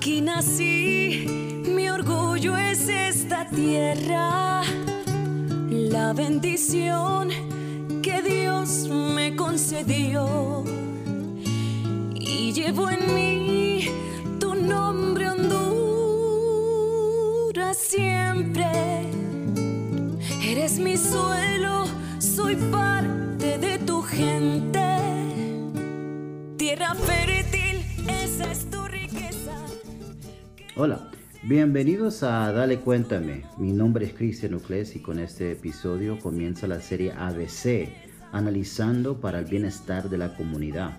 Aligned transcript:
Aquí 0.00 0.22
nací, 0.22 1.26
mi 1.68 1.90
orgullo 1.90 2.56
es 2.56 2.88
esta 2.88 3.46
tierra, 3.50 4.62
la 5.68 6.14
bendición 6.14 7.28
que 8.02 8.22
Dios 8.22 8.88
me 8.88 9.36
concedió. 9.36 10.64
Y 12.14 12.50
llevo 12.54 12.88
en 12.88 13.14
mí 13.14 13.90
tu 14.38 14.54
nombre 14.54 15.28
Honduras 15.28 16.16
siempre. 17.76 18.70
Eres 20.42 20.78
mi 20.78 20.96
suelo, 20.96 21.84
soy 22.18 22.56
parte 22.56 23.58
de 23.58 23.76
tu 23.80 24.00
gente. 24.00 24.80
Tierra 26.56 26.94
fértil, 26.94 27.19
bienvenidos 31.50 32.22
a 32.22 32.52
Dale 32.52 32.78
Cuéntame. 32.78 33.42
Mi 33.58 33.72
nombre 33.72 34.06
es 34.06 34.14
Cristian 34.14 34.54
Ucles 34.54 34.94
y 34.94 35.00
con 35.00 35.18
este 35.18 35.50
episodio 35.50 36.16
comienza 36.20 36.68
la 36.68 36.80
serie 36.80 37.10
ABC, 37.10 37.88
analizando 38.30 39.20
para 39.20 39.40
el 39.40 39.46
bienestar 39.46 40.08
de 40.08 40.16
la 40.16 40.36
comunidad. 40.36 40.98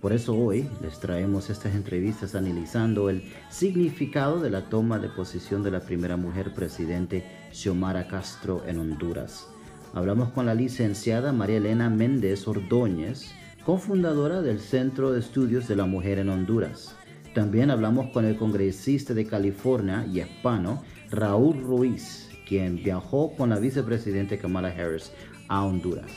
Por 0.00 0.12
eso 0.12 0.36
hoy 0.36 0.68
les 0.82 0.98
traemos 0.98 1.48
estas 1.48 1.76
entrevistas 1.76 2.34
analizando 2.34 3.08
el 3.08 3.22
significado 3.50 4.40
de 4.40 4.50
la 4.50 4.68
toma 4.68 4.98
de 4.98 5.10
posición 5.10 5.62
de 5.62 5.70
la 5.70 5.78
primera 5.78 6.16
mujer 6.16 6.52
presidente 6.52 7.24
Xiomara 7.52 8.08
Castro 8.08 8.64
en 8.66 8.80
Honduras. 8.80 9.46
Hablamos 9.92 10.30
con 10.30 10.46
la 10.46 10.54
licenciada 10.54 11.32
María 11.32 11.58
Elena 11.58 11.88
Méndez 11.88 12.48
Ordóñez, 12.48 13.30
cofundadora 13.64 14.42
del 14.42 14.58
Centro 14.58 15.12
de 15.12 15.20
Estudios 15.20 15.68
de 15.68 15.76
la 15.76 15.86
Mujer 15.86 16.18
en 16.18 16.30
Honduras. 16.30 16.96
También 17.34 17.70
hablamos 17.70 18.10
con 18.10 18.24
el 18.24 18.36
congresista 18.36 19.12
de 19.12 19.26
California 19.26 20.06
y 20.10 20.20
hispano 20.20 20.82
Raúl 21.10 21.60
Ruiz, 21.62 22.28
quien 22.46 22.76
viajó 22.76 23.34
con 23.36 23.50
la 23.50 23.58
vicepresidenta 23.58 24.38
Kamala 24.38 24.68
Harris 24.68 25.10
a 25.48 25.64
Honduras. 25.64 26.10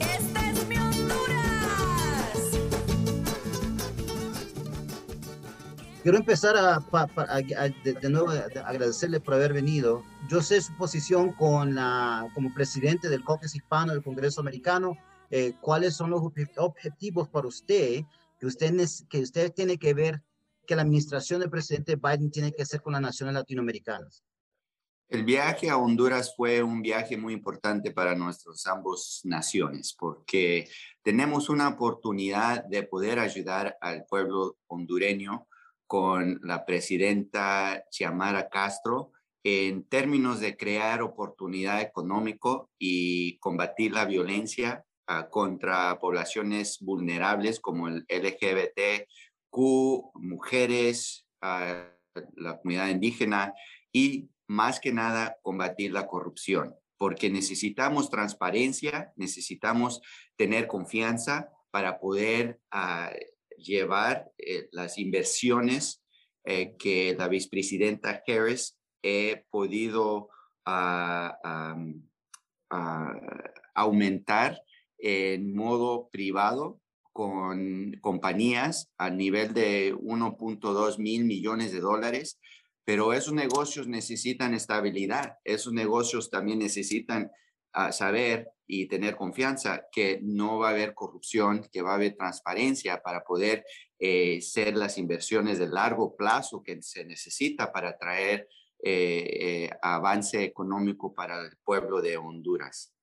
Esta 0.00 0.50
es 0.50 0.68
mi 0.68 0.76
Honduras. 0.76 2.58
Quiero 6.02 6.18
empezar 6.18 6.56
a, 6.56 6.74
a- 6.76 7.08
a- 7.16 7.68
de, 7.84 7.92
de 8.00 8.10
nuevo 8.10 8.30
a- 8.30 8.34
a 8.60 8.68
agradecerle 8.68 9.20
por 9.20 9.34
haber 9.34 9.52
venido. 9.52 10.02
Yo 10.28 10.40
sé 10.42 10.60
su 10.60 10.74
posición 10.76 11.32
con 11.32 11.74
la, 11.74 12.28
como 12.34 12.52
presidente 12.54 13.08
del 13.08 13.24
caucus 13.24 13.54
hispano 13.54 13.92
del 13.92 14.02
Congreso 14.02 14.40
americano. 14.40 14.96
Eh, 15.30 15.54
¿Cuáles 15.60 15.94
son 15.94 16.10
los 16.10 16.20
obje- 16.20 16.50
objetivos 16.56 17.28
para 17.28 17.46
usted 17.48 18.02
que 18.38 18.46
usted, 18.46 18.72
que 19.10 19.20
usted 19.20 19.52
tiene 19.52 19.78
que 19.78 19.94
ver 19.94 20.22
que 20.66 20.76
la 20.76 20.82
administración 20.82 21.40
del 21.40 21.50
presidente 21.50 21.96
Biden 21.96 22.30
tiene 22.30 22.52
que 22.52 22.62
hacer 22.62 22.80
con 22.82 22.92
las 22.92 23.02
naciones 23.02 23.34
latinoamericanas? 23.34 24.22
El 25.08 25.24
viaje 25.24 25.70
a 25.70 25.78
Honduras 25.78 26.34
fue 26.36 26.62
un 26.62 26.82
viaje 26.82 27.16
muy 27.16 27.32
importante 27.32 27.90
para 27.92 28.14
nuestras 28.14 28.66
ambas 28.66 29.22
naciones 29.24 29.94
porque 29.98 30.68
tenemos 31.02 31.48
una 31.48 31.68
oportunidad 31.68 32.64
de 32.64 32.82
poder 32.82 33.18
ayudar 33.18 33.78
al 33.80 34.04
pueblo 34.04 34.58
hondureño 34.66 35.48
con 35.86 36.38
la 36.42 36.66
presidenta 36.66 37.82
Xiomara 37.90 38.50
Castro 38.50 39.12
en 39.42 39.84
términos 39.84 40.40
de 40.40 40.58
crear 40.58 41.00
oportunidad 41.00 41.80
económico 41.80 42.70
y 42.78 43.38
combatir 43.38 43.92
la 43.92 44.04
violencia 44.04 44.84
contra 45.30 45.98
poblaciones 45.98 46.78
vulnerables 46.80 47.60
como 47.60 47.88
el 47.88 48.04
LGBTQ, 48.08 49.56
mujeres, 50.14 51.26
la 51.40 52.58
comunidad 52.60 52.88
indígena 52.88 53.54
y 53.92 54.28
más 54.48 54.80
que 54.80 54.92
nada 54.92 55.36
combatir 55.42 55.92
la 55.92 56.06
corrupción, 56.06 56.74
porque 56.96 57.30
necesitamos 57.30 58.10
transparencia, 58.10 59.12
necesitamos 59.16 60.00
tener 60.36 60.66
confianza 60.66 61.50
para 61.70 62.00
poder 62.00 62.60
ah, 62.70 63.12
llevar 63.56 64.30
eh, 64.38 64.68
las 64.72 64.98
inversiones 64.98 66.02
eh, 66.44 66.76
que 66.78 67.14
la 67.18 67.28
vicepresidenta 67.28 68.22
Harris 68.26 68.78
he 69.02 69.44
podido 69.50 70.30
ah, 70.64 71.38
ah, 71.44 71.76
aumentar 73.74 74.60
en 74.98 75.54
modo 75.54 76.08
privado 76.10 76.80
con 77.12 77.96
compañías 78.00 78.90
a 78.98 79.10
nivel 79.10 79.54
de 79.54 79.94
1.2 79.94 80.98
mil 80.98 81.24
millones 81.24 81.72
de 81.72 81.80
dólares 81.80 82.38
pero 82.88 83.12
esos 83.12 83.34
negocios 83.34 83.86
necesitan 83.86 84.54
estabilidad, 84.54 85.36
esos 85.44 85.74
negocios 85.74 86.30
también 86.30 86.58
necesitan 86.60 87.30
ah, 87.74 87.92
saber 87.92 88.48
y 88.66 88.86
tener 88.86 89.14
confianza 89.14 89.84
que 89.92 90.20
no 90.22 90.58
va 90.58 90.68
a 90.68 90.70
haber 90.70 90.94
corrupción, 90.94 91.68
que 91.70 91.82
va 91.82 91.90
a 91.90 91.96
haber 91.96 92.16
transparencia 92.16 93.02
para 93.02 93.24
poder 93.24 93.66
eh, 93.98 94.40
ser 94.40 94.74
las 94.74 94.96
inversiones 94.96 95.58
de 95.58 95.68
largo 95.68 96.16
plazo 96.16 96.62
que 96.62 96.80
se 96.80 97.04
necesita 97.04 97.70
para 97.72 97.98
traer 97.98 98.48
eh, 98.82 99.36
eh, 99.38 99.70
avance 99.82 100.42
económico 100.42 101.12
para 101.12 101.42
el 101.42 101.58
pueblo 101.62 102.00
de 102.00 102.16
Honduras. 102.16 102.94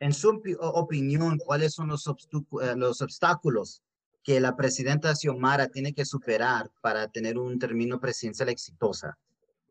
En 0.00 0.14
su 0.14 0.42
opinión, 0.60 1.38
¿cuáles 1.38 1.74
son 1.74 1.90
eh, 1.90 2.74
los 2.76 3.02
obstáculos 3.02 3.82
que 4.22 4.40
la 4.40 4.56
presidenta 4.56 5.14
Xiomara 5.14 5.68
tiene 5.68 5.92
que 5.92 6.06
superar 6.06 6.70
para 6.80 7.08
tener 7.08 7.38
un 7.38 7.58
término 7.58 8.00
presidencial 8.00 8.48
exitosa? 8.48 9.18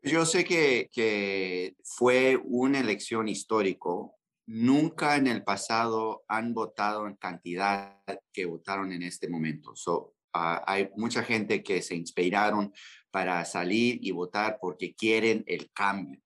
Yo 0.02 0.24
sé 0.24 0.44
que, 0.44 1.74
fue 1.82 2.40
una 2.44 2.78
elección 2.78 3.28
histórico. 3.28 4.14
Nunca 4.46 5.16
en 5.16 5.26
el 5.26 5.42
pasado 5.42 6.22
han 6.28 6.54
votado 6.54 7.06
en 7.08 7.16
cantidad 7.16 8.00
que 8.32 8.46
votaron 8.46 8.92
en 8.92 9.02
este 9.02 9.28
momento. 9.28 9.74
Ah, 10.32 10.62
hay 10.64 10.90
mucha 10.96 11.24
gente 11.24 11.62
que 11.62 11.82
se 11.82 11.96
inspiraron 11.96 12.72
para 13.10 13.44
salir 13.44 13.98
y 14.00 14.12
votar 14.12 14.58
porque 14.60 14.94
quieren 14.94 15.42
el 15.48 15.70
cambio, 15.72 16.20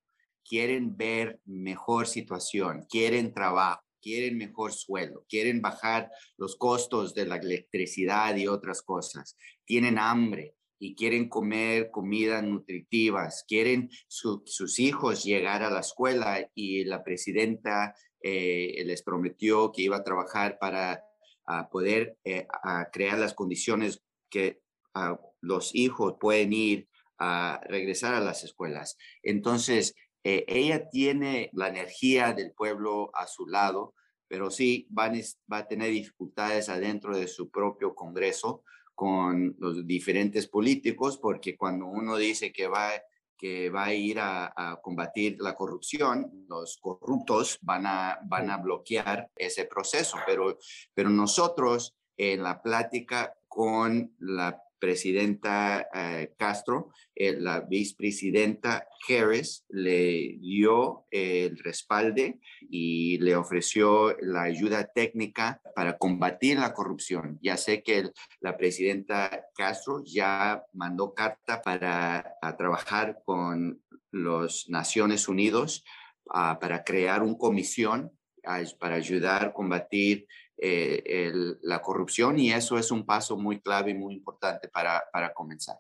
quieren 0.47 0.95
ver 0.95 1.41
mejor 1.47 2.07
situación, 2.07 2.87
quieren 2.89 3.33
trabajo, 3.33 3.84
quieren 4.05 4.37
mejor 4.37 4.73
sueldo, 4.73 5.25
quieren 5.29 5.63
bajar 5.63 6.11
los 6.37 6.57
costos 6.57 7.15
de 7.15 7.25
la 7.25 7.37
electricidad 7.37 8.37
y 8.37 8.47
otras 8.47 8.83
cosas, 8.83 9.37
tienen 9.65 9.99
hambre 9.99 10.55
y 10.79 10.95
quieren 10.95 11.31
comer 11.31 11.91
comidas 11.91 12.43
nutritivas, 12.45 13.45
quieren 13.49 13.89
su- 14.07 14.43
sus 14.45 14.79
hijos 14.79 15.25
llegar 15.25 15.63
a 15.63 15.71
la 15.71 15.81
escuela 15.81 16.47
y 16.55 16.85
la 16.85 17.03
presidenta 17.03 17.95
eh, 18.23 18.83
les 18.85 19.03
prometió 19.03 19.73
que 19.73 19.83
iba 19.83 19.97
a 19.97 20.05
trabajar 20.05 20.59
para 20.59 21.03
ah, 21.47 21.69
poder 21.71 22.19
eh, 22.25 22.47
a 22.63 22.91
crear 22.91 23.19
las 23.19 23.33
condiciones 23.35 24.03
que 24.31 24.61
ah, 24.95 25.19
los 25.41 25.75
hijos 25.75 26.17
pueden 26.21 26.53
ir 26.53 26.89
a 27.19 27.61
regresar 27.69 28.13
a 28.15 28.21
las 28.21 28.45
escuelas. 28.45 28.97
Entonces, 29.23 29.95
eh, 30.25 30.45
ella 30.49 30.89
tiene 30.89 31.51
la 31.53 31.69
energía 31.69 32.33
del 32.33 32.53
pueblo 32.53 33.11
a 33.15 33.27
su 33.27 33.47
lado, 33.47 33.95
pero 34.27 34.51
sí 34.51 34.89
va 34.97 35.05
a, 35.05 35.13
nes- 35.13 35.39
va 35.53 35.59
a 35.59 35.69
tener 35.69 35.91
dificultades 35.91 36.69
adentro 36.69 37.17
de 37.17 37.29
su 37.29 37.51
propio 37.51 37.95
Congreso 37.95 38.63
con 38.95 39.55
los 39.59 39.87
diferentes 39.87 40.47
políticos, 40.49 41.19
porque 41.19 41.57
cuando 41.57 41.87
uno 41.87 42.17
dice 42.17 42.53
que 42.53 42.67
va, 42.69 42.91
que 43.37 43.69
va 43.69 43.85
a 43.85 43.95
ir 43.95 44.19
a, 44.19 44.53
a 44.57 44.81
combatir 44.81 45.37
la 45.41 45.55
corrupción, 45.55 46.47
los 46.49 46.79
corruptos 46.79 47.59
van 47.61 47.87
a, 47.87 48.19
van 48.25 48.51
a 48.51 48.57
bloquear 48.57 49.31
ese 49.37 49.67
proceso, 49.67 50.17
pero, 50.27 50.59
pero 50.95 51.11
nosotros 51.11 51.95
en 52.17 52.43
la 52.43 52.63
plática 52.63 53.37
con 53.49 54.15
la 54.21 54.64
presidenta 54.85 55.89
eh, 55.95 56.35
Castro, 56.37 56.91
eh, 57.15 57.33
la 57.41 57.61
vicepresidenta 57.61 58.87
Harris 59.09 59.65
le 59.71 60.37
dio 60.39 61.07
el 61.11 61.57
respalde 61.57 62.39
y 62.69 63.17
le 63.19 63.35
ofreció 63.35 64.15
la 64.21 64.43
ayuda 64.43 64.85
técnica 64.85 65.63
para 65.75 65.97
combatir 65.97 66.59
la 66.59 66.75
corrupción. 66.75 67.39
Ya 67.41 67.57
sé 67.57 67.83
que 67.83 68.11
la 68.41 68.59
presidenta 68.59 69.47
Castro 69.57 70.03
ya 70.05 70.63
mandó 70.75 71.15
carta 71.15 71.63
para 71.63 72.37
trabajar 72.59 73.23
con 73.25 73.83
los 74.11 74.69
Naciones 74.69 75.29
Unidos 75.29 75.83
ah, 76.29 76.59
para 76.61 76.85
crear 76.85 77.23
una 77.23 77.39
comisión 77.39 78.13
ah, 78.45 78.61
para 78.79 78.97
ayudar 78.97 79.47
a 79.47 79.53
combatir 79.55 80.27
eh, 80.59 81.03
el- 81.07 81.59
la 81.63 81.81
corrupción 81.83 82.39
y 82.39 82.53
eso 82.53 82.79
es 82.79 82.91
un 82.91 83.05
paso 83.05 83.37
muy 83.37 83.61
clave 83.61 83.91
y 83.93 83.95
muy 83.95 84.15
importante 84.15 84.69
para, 84.69 85.03
para 85.13 85.33
comenzar. 85.33 85.77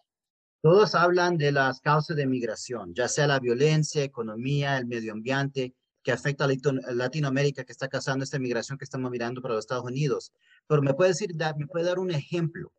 Todos 0.62 0.94
hablan 0.94 1.36
de 1.36 1.52
las 1.52 1.80
causas 1.80 2.16
de 2.16 2.26
migración, 2.26 2.94
ya 2.94 3.06
sea 3.06 3.26
la 3.26 3.38
violencia, 3.38 4.02
economía, 4.02 4.78
el 4.78 4.86
medio 4.86 5.12
ambiente. 5.12 5.74
que 6.02 6.12
afecta 6.12 6.44
a 6.44 6.92
Latinoamérica, 6.92 7.64
que 7.64 7.72
está 7.72 7.88
causando 7.88 8.24
esta 8.24 8.38
migración 8.38 8.76
que 8.76 8.84
estamos 8.84 9.10
mirando 9.10 9.40
para 9.40 9.54
los 9.54 9.64
Estados 9.64 9.86
Unidos. 9.86 10.34
Pero 10.66 10.82
me 10.82 10.92
puede 10.92 11.12
decir, 11.12 11.30
me 11.56 11.66
puede 11.66 11.86
dar 11.86 11.98
un 11.98 12.10
ejemplo 12.10 12.74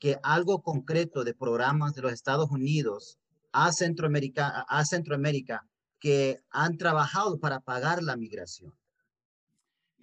que 0.00 0.18
algo 0.24 0.60
concreto 0.60 1.22
de 1.22 1.34
programas 1.34 1.94
de 1.94 2.02
los 2.02 2.12
Estados 2.12 2.50
Unidos 2.50 3.16
a 3.52 3.70
Centroamérica, 3.70 4.64
a 4.68 4.84
Centroamérica 4.84 5.64
que 6.00 6.40
han 6.50 6.76
trabajado 6.76 7.38
para 7.38 7.60
pagar 7.60 8.02
la 8.02 8.16
migración. 8.16 8.74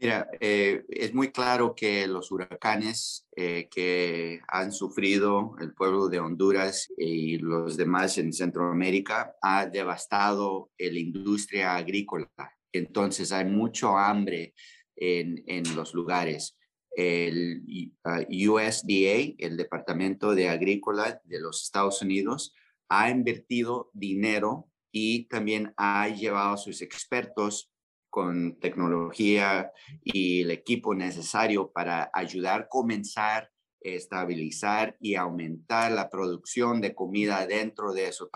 Mira, 0.01 0.27
eh, 0.39 0.83
es 0.89 1.13
muy 1.13 1.31
claro 1.31 1.75
que 1.75 2.07
los 2.07 2.31
huracanes 2.31 3.27
eh, 3.35 3.69
que 3.69 4.41
han 4.47 4.71
sufrido 4.71 5.55
el 5.61 5.75
pueblo 5.75 6.09
de 6.09 6.19
Honduras 6.19 6.91
y 6.97 7.37
los 7.37 7.77
demás 7.77 8.17
en 8.17 8.33
Centroamérica 8.33 9.35
ha 9.43 9.67
devastado 9.67 10.71
la 10.79 10.97
industria 10.97 11.75
agrícola. 11.75 12.31
Entonces 12.73 13.31
hay 13.31 13.45
mucho 13.45 13.95
hambre 13.95 14.55
en, 14.95 15.43
en 15.45 15.75
los 15.75 15.93
lugares. 15.93 16.57
El 16.95 17.61
USDA, 18.03 19.35
el 19.37 19.55
Departamento 19.55 20.33
de 20.33 20.49
Agrícola 20.49 21.21
de 21.25 21.39
los 21.39 21.61
Estados 21.61 22.01
Unidos, 22.01 22.55
ha 22.89 23.11
invertido 23.11 23.91
dinero 23.93 24.67
y 24.91 25.25
también 25.25 25.75
ha 25.77 26.09
llevado 26.09 26.55
a 26.55 26.57
sus 26.57 26.81
expertos 26.81 27.70
con 28.11 28.59
tecnología 28.59 29.71
y 30.03 30.41
el 30.41 30.51
equipo 30.51 30.93
necesario 30.93 31.71
para 31.71 32.11
ayudar 32.13 32.61
a 32.61 32.67
comenzar, 32.67 33.49
estabilizar 33.79 34.97
y 34.99 35.15
aumentar 35.15 35.93
la 35.93 36.09
producción 36.09 36.81
de 36.81 36.93
comida 36.93 37.47
dentro 37.47 37.93
de 37.93 38.09
esos 38.09 38.29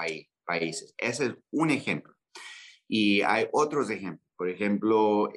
países. 0.45 0.95
Ese 0.97 1.25
es 1.25 1.33
un 1.51 1.69
ejemplo. 1.69 2.15
Y 2.87 3.21
hay 3.21 3.47
otros 3.51 3.89
ejemplos. 3.89 4.25
Por 4.37 4.49
ejemplo, 4.49 5.29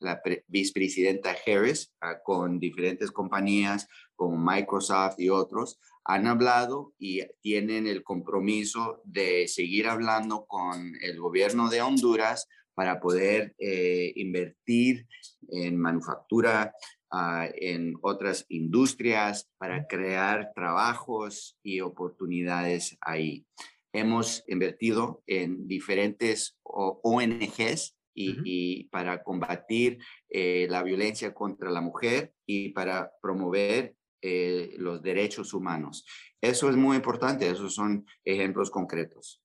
la 0.00 0.20
vicepresidenta 0.48 1.36
Harris 1.46 1.94
ah, 2.00 2.20
con 2.24 2.58
diferentes 2.58 3.12
compañías 3.12 3.88
como 4.16 4.36
Microsoft 4.36 5.14
y 5.18 5.28
otros 5.28 5.78
han 6.04 6.26
hablado 6.26 6.92
y 6.98 7.22
tienen 7.40 7.86
el 7.86 8.02
compromiso 8.02 9.00
de 9.04 9.46
seguir 9.46 9.86
hablando 9.86 10.46
con 10.46 10.92
el 11.00 11.20
gobierno 11.20 11.68
de 11.68 11.82
Honduras 11.82 12.48
para 12.74 13.00
poder 13.00 13.54
eh, 13.58 14.12
invertir 14.16 15.06
en 15.50 15.76
manufactura, 15.76 16.74
ah, 17.10 17.48
en 17.54 17.94
otras 18.02 18.46
industrias, 18.48 19.50
para 19.58 19.86
crear 19.86 20.52
trabajos 20.54 21.58
y 21.62 21.80
oportunidades 21.80 22.96
ahí. 23.00 23.46
Hemos 23.92 24.42
invertido 24.46 25.22
en 25.26 25.68
diferentes 25.68 26.58
ONGs 26.64 27.94
y, 28.14 28.84
para 28.84 29.22
combatir 29.22 29.98
eh, 30.28 30.66
la 30.68 30.82
violencia 30.82 31.34
contra 31.34 31.70
la 31.70 31.80
mujer 31.80 32.34
y 32.46 32.70
para 32.70 33.12
promover 33.20 33.96
eh, 34.20 34.74
los 34.78 35.02
derechos 35.02 35.52
humanos. 35.54 36.04
Eso 36.40 36.68
es 36.70 36.76
muy 36.76 36.96
importante, 36.96 37.48
esos 37.48 37.74
son 37.74 38.06
ejemplos 38.24 38.70
concretos. 38.70 39.42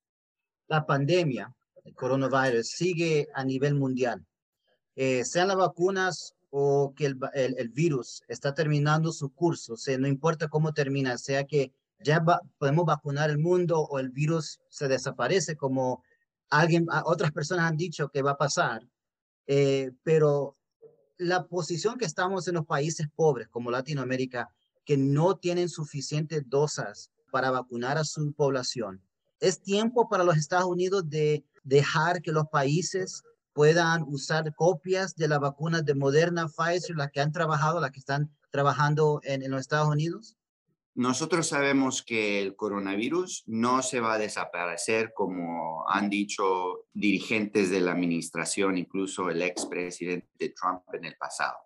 La 0.67 0.85
pandemia 0.85 1.53
coronavirus 1.95 2.67
sigue 2.67 3.27
a 3.33 3.43
nivel 3.43 3.75
mundial. 3.75 4.25
Eh, 4.95 5.23
sean 5.25 5.49
las 5.49 5.57
vacunas 5.57 6.33
o 6.49 6.93
que 6.95 7.05
el, 7.05 7.19
el, 7.33 7.69
virus 7.69 8.23
está 8.27 8.53
terminando 8.53 9.11
su 9.11 9.29
curso, 9.29 9.73
o 9.73 9.97
no 9.97 10.07
importa 10.07 10.47
cómo 10.47 10.73
termina, 10.73 11.17
sea 11.17 11.45
que 11.45 11.71
ya 11.99 12.23
podemos 12.57 12.85
vacunar 12.85 13.29
el 13.29 13.37
mundo 13.37 13.79
o 13.81 13.99
el 13.99 14.09
virus 14.09 14.59
se 14.69 14.87
desaparece 14.87 15.55
como 15.55 16.03
alguien, 16.49 16.87
otras 17.05 17.31
personas 17.31 17.69
han 17.69 17.77
dicho 17.77 18.09
que 18.09 18.21
va 18.21 18.31
a 18.31 18.37
pasar, 18.37 18.87
eh, 19.47 19.91
pero 20.03 20.57
la 21.17 21.47
posición 21.47 21.97
que 21.97 22.05
estamos 22.05 22.47
en 22.47 22.55
los 22.55 22.65
países 22.65 23.07
pobres 23.15 23.47
como 23.47 23.71
Latinoamérica, 23.71 24.53
que 24.85 24.97
no 24.97 25.37
tienen 25.37 25.69
suficientes 25.69 26.43
dosas 26.47 27.11
para 27.31 27.51
vacunar 27.51 27.97
a 27.97 28.03
su 28.03 28.31
población, 28.33 29.01
es 29.39 29.61
tiempo 29.61 30.07
para 30.09 30.23
los 30.23 30.37
Estados 30.37 30.67
Unidos 30.67 31.09
de 31.09 31.43
dejar 31.67 32.21
que 32.21 32.31
los 32.31 32.47
países 32.47 33.23
puedan 33.53 34.03
usar 34.07 34.53
copias 34.55 35.15
de 35.15 35.27
las 35.27 35.39
vacunas 35.39 35.83
de 35.83 35.95
Moderna, 35.95 36.47
Pfizer, 36.47 36.95
las 36.95 37.11
que 37.11 37.19
han 37.19 37.31
trabajado, 37.31 37.81
las 37.81 37.91
que 37.91 37.99
están 37.99 38.31
trabajando 38.51 39.19
en, 39.23 39.49
los 39.51 39.61
Estados 39.61 39.89
Unidos? 39.89 40.37
Nosotros 40.95 41.47
sabemos 41.47 42.01
que 42.01 42.41
el 42.41 42.55
coronavirus 42.55 43.43
no 43.45 43.83
se 43.83 43.99
va 43.99 44.13
a 44.13 44.17
desaparecer 44.17 45.11
como 45.13 45.87
han 45.89 46.09
dicho 46.09 46.85
dirigentes 46.93 47.69
de 47.69 47.81
la 47.81 47.91
administración, 47.91 48.77
incluso 48.77 49.29
el 49.29 49.41
expresidente 49.41 50.53
Trump 50.59 50.81
en 50.93 51.05
el 51.05 51.15
pasado. 51.17 51.57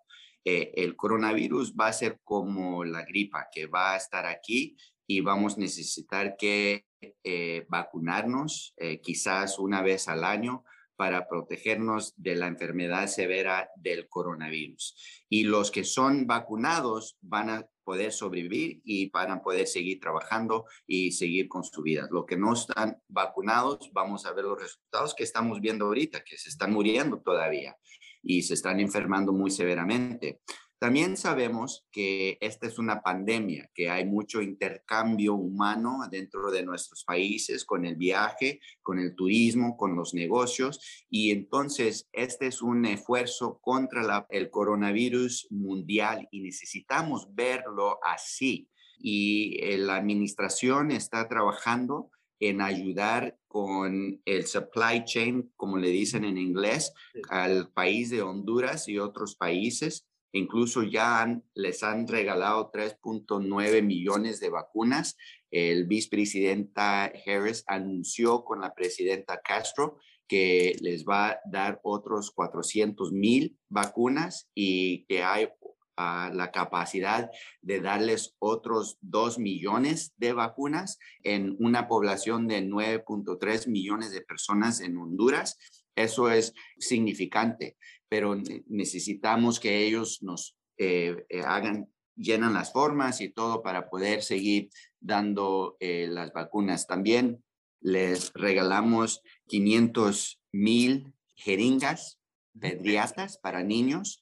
Eh, 0.44 0.72
el 0.74 0.96
coronavirus 0.96 1.74
va 1.74 1.86
a 1.86 1.92
ser 1.92 2.20
como 2.24 2.84
la 2.84 3.04
gripa, 3.04 3.46
que 3.52 3.66
va 3.66 3.92
a 3.92 3.96
estar 3.96 4.26
aquí 4.26 4.76
y 5.12 5.20
vamos 5.20 5.56
a 5.56 5.60
necesitar 5.60 6.36
que 6.38 6.86
eh, 7.22 7.66
vacunarnos 7.68 8.72
eh, 8.78 9.00
quizás 9.02 9.58
una 9.58 9.82
vez 9.82 10.08
al 10.08 10.24
año 10.24 10.64
para 10.96 11.28
protegernos 11.28 12.14
de 12.16 12.34
la 12.36 12.46
enfermedad 12.46 13.08
severa 13.08 13.68
del 13.76 14.08
coronavirus. 14.08 14.96
Y 15.28 15.44
los 15.44 15.70
que 15.70 15.84
son 15.84 16.26
vacunados 16.26 17.18
van 17.20 17.50
a 17.50 17.66
poder 17.84 18.10
sobrevivir 18.12 18.80
y 18.84 19.10
van 19.10 19.32
a 19.32 19.42
poder 19.42 19.66
seguir 19.66 20.00
trabajando 20.00 20.64
y 20.86 21.12
seguir 21.12 21.46
con 21.46 21.62
su 21.62 21.82
vida. 21.82 22.08
Los 22.10 22.24
que 22.24 22.38
no 22.38 22.54
están 22.54 22.96
vacunados, 23.08 23.90
vamos 23.92 24.24
a 24.24 24.32
ver 24.32 24.44
los 24.46 24.62
resultados 24.62 25.14
que 25.14 25.24
estamos 25.24 25.60
viendo 25.60 25.86
ahorita, 25.86 26.24
que 26.24 26.38
se 26.38 26.48
están 26.48 26.72
muriendo 26.72 27.20
todavía 27.20 27.76
y 28.22 28.42
se 28.44 28.54
están 28.54 28.80
enfermando 28.80 29.32
muy 29.32 29.50
severamente. 29.50 30.40
También 30.82 31.16
sabemos 31.16 31.86
que 31.92 32.38
esta 32.40 32.66
es 32.66 32.76
una 32.76 33.02
pandemia, 33.02 33.70
que 33.72 33.88
hay 33.88 34.04
mucho 34.04 34.42
intercambio 34.42 35.34
humano 35.34 36.00
dentro 36.10 36.50
de 36.50 36.64
nuestros 36.64 37.04
países 37.04 37.64
con 37.64 37.84
el 37.84 37.94
viaje, 37.94 38.58
con 38.82 38.98
el 38.98 39.14
turismo, 39.14 39.76
con 39.76 39.94
los 39.94 40.12
negocios. 40.12 40.80
Y 41.08 41.30
entonces 41.30 42.08
este 42.10 42.48
es 42.48 42.62
un 42.62 42.84
esfuerzo 42.84 43.60
contra 43.62 44.26
el 44.28 44.50
coronavirus 44.50 45.46
mundial 45.50 46.26
y 46.32 46.40
necesitamos 46.40 47.32
verlo 47.32 48.00
así. 48.02 48.68
Y 48.98 49.60
eh, 49.62 49.78
la 49.78 49.94
administración 49.94 50.90
está 50.90 51.28
trabajando 51.28 52.10
en 52.40 52.60
ayudar 52.60 53.38
con 53.46 54.20
el 54.24 54.46
supply 54.48 55.04
chain, 55.04 55.52
como 55.54 55.78
le 55.78 55.90
dicen 55.90 56.24
en 56.24 56.38
inglés, 56.38 56.92
al 57.28 57.70
país 57.70 58.10
de 58.10 58.22
Honduras 58.22 58.88
y 58.88 58.98
otros 58.98 59.36
países 59.36 60.08
Incluso 60.32 60.82
ya 60.82 61.40
les 61.54 61.82
han 61.82 62.08
regalado 62.08 62.70
3.9 62.72 63.82
millones 63.82 64.40
de 64.40 64.48
vacunas. 64.48 65.16
El 65.50 65.86
vicepresidenta 65.86 67.12
Harris 67.26 67.64
anunció 67.66 68.42
con 68.44 68.60
la 68.60 68.74
presidenta 68.74 69.40
Castro 69.42 69.98
que 70.26 70.76
les 70.80 71.04
va 71.04 71.28
a 71.28 71.40
dar 71.44 71.80
otros 71.82 72.30
400 72.30 73.12
mil 73.12 73.58
vacunas 73.68 74.48
y 74.54 75.04
que 75.04 75.22
hay 75.22 75.48
ah, 75.98 76.30
la 76.32 76.50
capacidad 76.50 77.30
de 77.60 77.80
darles 77.82 78.34
otros 78.38 78.96
2 79.02 79.38
millones 79.38 80.14
de 80.16 80.32
vacunas 80.32 80.98
en 81.22 81.54
una 81.58 81.86
población 81.86 82.48
de 82.48 82.62
9.3 82.62 83.68
millones 83.68 84.12
de 84.12 84.22
personas 84.22 84.80
en 84.80 84.96
Honduras. 84.96 85.58
Eso 85.94 86.30
es 86.30 86.54
significante 86.78 87.76
pero 88.12 88.36
necesitamos 88.66 89.58
que 89.58 89.86
ellos 89.86 90.22
nos 90.22 90.54
eh, 90.76 91.24
eh, 91.30 91.40
hagan, 91.46 91.88
llenan 92.14 92.52
las 92.52 92.70
formas 92.70 93.22
y 93.22 93.30
todo 93.30 93.62
para 93.62 93.88
poder 93.88 94.22
seguir 94.22 94.68
dando 95.00 95.78
eh, 95.80 96.08
las 96.10 96.30
vacunas. 96.34 96.86
También 96.86 97.42
les 97.80 98.30
regalamos 98.34 99.22
500 99.46 100.42
mil 100.52 101.14
jeringas 101.36 102.20
pediatras 102.60 103.38
para 103.38 103.62
niños 103.62 104.20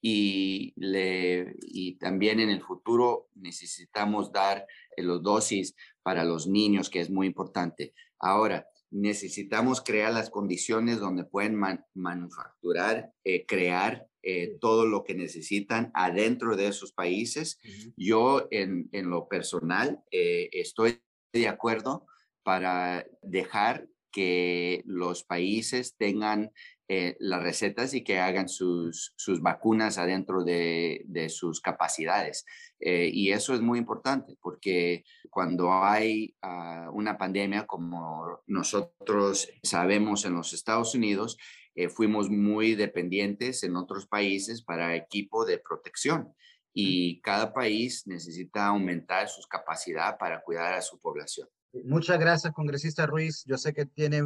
y, 0.00 0.72
le, 0.76 1.56
y 1.58 1.96
también 1.96 2.38
en 2.38 2.50
el 2.50 2.62
futuro 2.62 3.30
necesitamos 3.34 4.30
dar 4.30 4.64
los 4.96 5.24
dosis 5.24 5.74
para 6.04 6.22
los 6.22 6.46
niños, 6.46 6.88
que 6.88 7.00
es 7.00 7.10
muy 7.10 7.26
importante. 7.26 7.94
Ahora, 8.20 8.68
necesitamos 8.94 9.80
crear 9.80 10.12
las 10.14 10.30
condiciones 10.30 11.00
donde 11.00 11.24
pueden 11.24 11.60
manufacturar, 11.94 13.12
eh, 13.24 13.44
crear 13.44 14.06
eh, 14.22 14.56
todo 14.60 14.86
lo 14.86 15.02
que 15.02 15.16
necesitan 15.16 15.90
adentro 15.94 16.56
de 16.56 16.68
esos 16.68 16.92
países. 16.92 17.58
Yo 17.96 18.46
en, 18.52 18.88
lo 18.92 19.26
personal 19.28 20.00
eh, 20.12 20.48
estoy 20.52 21.02
de 21.32 21.48
acuerdo 21.48 22.06
para 22.44 23.04
dejar 23.20 23.88
que 24.12 24.84
los 24.86 25.24
países 25.24 25.96
tengan 25.96 26.52
las 26.86 27.42
recetas 27.42 27.94
y 27.94 28.04
que 28.04 28.18
hagan 28.18 28.48
sus, 28.48 29.14
sus 29.16 29.40
vacunas 29.40 29.96
adentro 29.96 30.44
de, 30.44 31.02
de 31.06 31.28
sus 31.30 31.60
capacidades. 31.60 32.44
y 32.78 33.32
eso 33.32 33.54
es 33.54 33.60
muy 33.60 33.78
importante 33.78 34.36
porque 34.42 35.04
cuando 35.30 35.72
hay 35.72 36.36
ah, 36.42 36.90
una 36.92 37.18
pandemia 37.18 37.66
como 37.66 38.40
nosotros 38.46 39.48
sabemos 39.62 40.24
en 40.24 40.34
los 40.34 40.52
Estados 40.52 40.94
Unidos, 40.94 41.36
eh, 41.74 41.88
fuimos 41.88 42.30
muy 42.30 42.76
dependientes 42.76 43.64
en 43.64 43.74
otros 43.74 44.06
países 44.06 44.62
para 44.62 44.94
equipo 44.94 45.44
de 45.44 45.58
protección 45.58 46.32
y 46.72 47.20
cada 47.20 47.52
país 47.52 48.06
necesita 48.06 48.66
aumentar 48.66 49.28
su 49.28 49.42
capacidad 49.48 50.16
para 50.18 50.40
cuidar 50.40 50.74
a 50.74 50.82
su 50.82 51.00
población. 51.00 51.48
Muchas 51.82 52.18
gracias, 52.18 52.52
congresista 52.52 53.06
Ruiz. 53.06 53.44
Yo 53.46 53.58
sé 53.58 53.72
que 53.72 53.86
tiene 53.86 54.22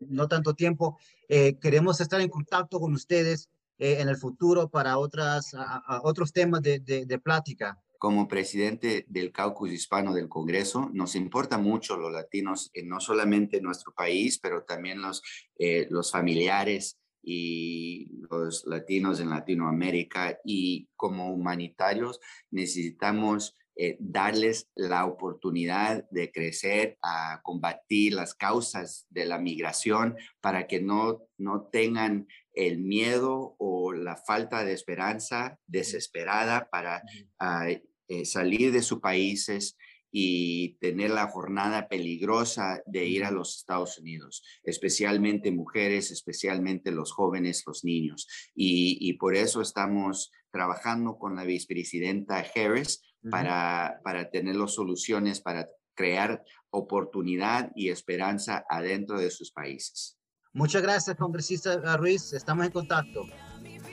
no 0.00 0.28
tanto 0.28 0.54
tiempo. 0.54 0.98
Eh, 1.28 1.58
queremos 1.60 2.00
estar 2.00 2.20
en 2.20 2.28
contacto 2.28 2.78
con 2.78 2.92
ustedes 2.94 3.48
eh, 3.78 3.96
en 4.00 4.08
el 4.08 4.16
futuro 4.16 4.68
para 4.68 4.98
otras, 4.98 5.56
otros 6.02 6.32
temas 6.32 6.62
de, 6.62 7.20
plática. 7.22 7.80
Como 7.98 8.28
presidente 8.28 9.04
del 9.08 9.32
caucus 9.32 9.72
hispano 9.72 10.14
del 10.14 10.28
Congreso, 10.28 10.90
nos 10.92 11.16
importa 11.16 11.58
mucho 11.58 11.96
los 11.96 12.12
latinos, 12.12 12.70
no 12.84 13.00
solamente 13.00 13.56
en 13.56 13.64
nuestro 13.64 13.92
país, 13.92 14.38
pero 14.38 14.62
también 14.62 15.00
los, 15.00 15.22
eh, 15.58 15.88
los 15.90 16.12
familiares 16.12 16.98
y 17.22 18.10
los 18.30 18.64
latinos 18.66 19.18
en 19.18 19.30
Latinoamérica. 19.30 20.38
Y 20.44 20.88
como 20.94 21.32
humanitarios 21.32 22.20
necesitamos 22.50 23.56
eh, 23.76 23.96
darles 23.98 24.70
la 24.76 25.04
oportunidad 25.04 26.08
de 26.10 26.30
crecer, 26.30 26.96
a 27.02 27.40
combatir 27.42 28.14
las 28.14 28.34
causas 28.34 29.06
de 29.10 29.26
la 29.26 29.38
migración 29.38 30.16
para 30.40 30.68
que 30.68 30.80
no, 30.80 31.26
no 31.38 31.68
tengan 31.72 32.28
el 32.52 32.78
miedo 32.78 33.56
o 33.58 33.92
la 33.92 34.16
falta 34.16 34.64
de 34.64 34.74
esperanza 34.74 35.58
desesperada 35.66 36.68
para 36.70 37.02
ah, 37.40 37.68
eh, 38.08 38.24
salir 38.24 38.70
de 38.70 38.82
sus 38.82 39.00
países 39.00 39.76
y 40.16 40.76
tener 40.78 41.10
la 41.10 41.26
jornada 41.26 41.88
peligrosa 41.88 42.80
de 42.86 43.04
ir 43.06 43.24
a 43.24 43.32
los 43.32 43.56
Estados 43.56 43.98
Unidos, 43.98 44.44
especialmente 44.62 45.50
mujeres, 45.50 46.12
especialmente 46.12 46.92
los 46.92 47.10
jóvenes, 47.10 47.64
los 47.66 47.82
niños. 47.82 48.28
Y, 48.54 48.98
y 49.00 49.14
por 49.14 49.34
eso 49.34 49.60
estamos 49.60 50.30
trabajando 50.52 51.18
con 51.18 51.34
la 51.34 51.42
vicepresidenta 51.42 52.46
Harris 52.54 53.02
para, 53.30 54.00
para 54.04 54.30
tener 54.30 54.56
las 54.56 54.74
soluciones 54.74 55.40
para 55.40 55.68
crear 55.94 56.42
oportunidad 56.70 57.70
y 57.74 57.88
esperanza 57.88 58.64
adentro 58.68 59.18
de 59.18 59.30
sus 59.30 59.52
países. 59.52 60.18
Muchas 60.52 60.82
gracias, 60.82 61.16
congresista 61.16 61.96
Ruiz. 61.96 62.32
Estamos 62.32 62.66
en 62.66 62.72
contacto. 62.72 63.26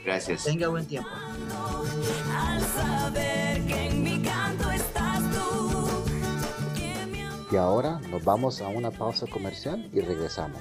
Gracias. 0.04 0.44
Tenga 0.44 0.68
buen 0.68 0.86
tiempo. 0.86 1.08
Y 7.50 7.56
ahora 7.56 8.00
nos 8.08 8.24
vamos 8.24 8.60
a 8.62 8.68
una 8.68 8.90
pausa 8.90 9.26
comercial 9.26 9.90
y 9.92 10.00
regresamos. 10.00 10.58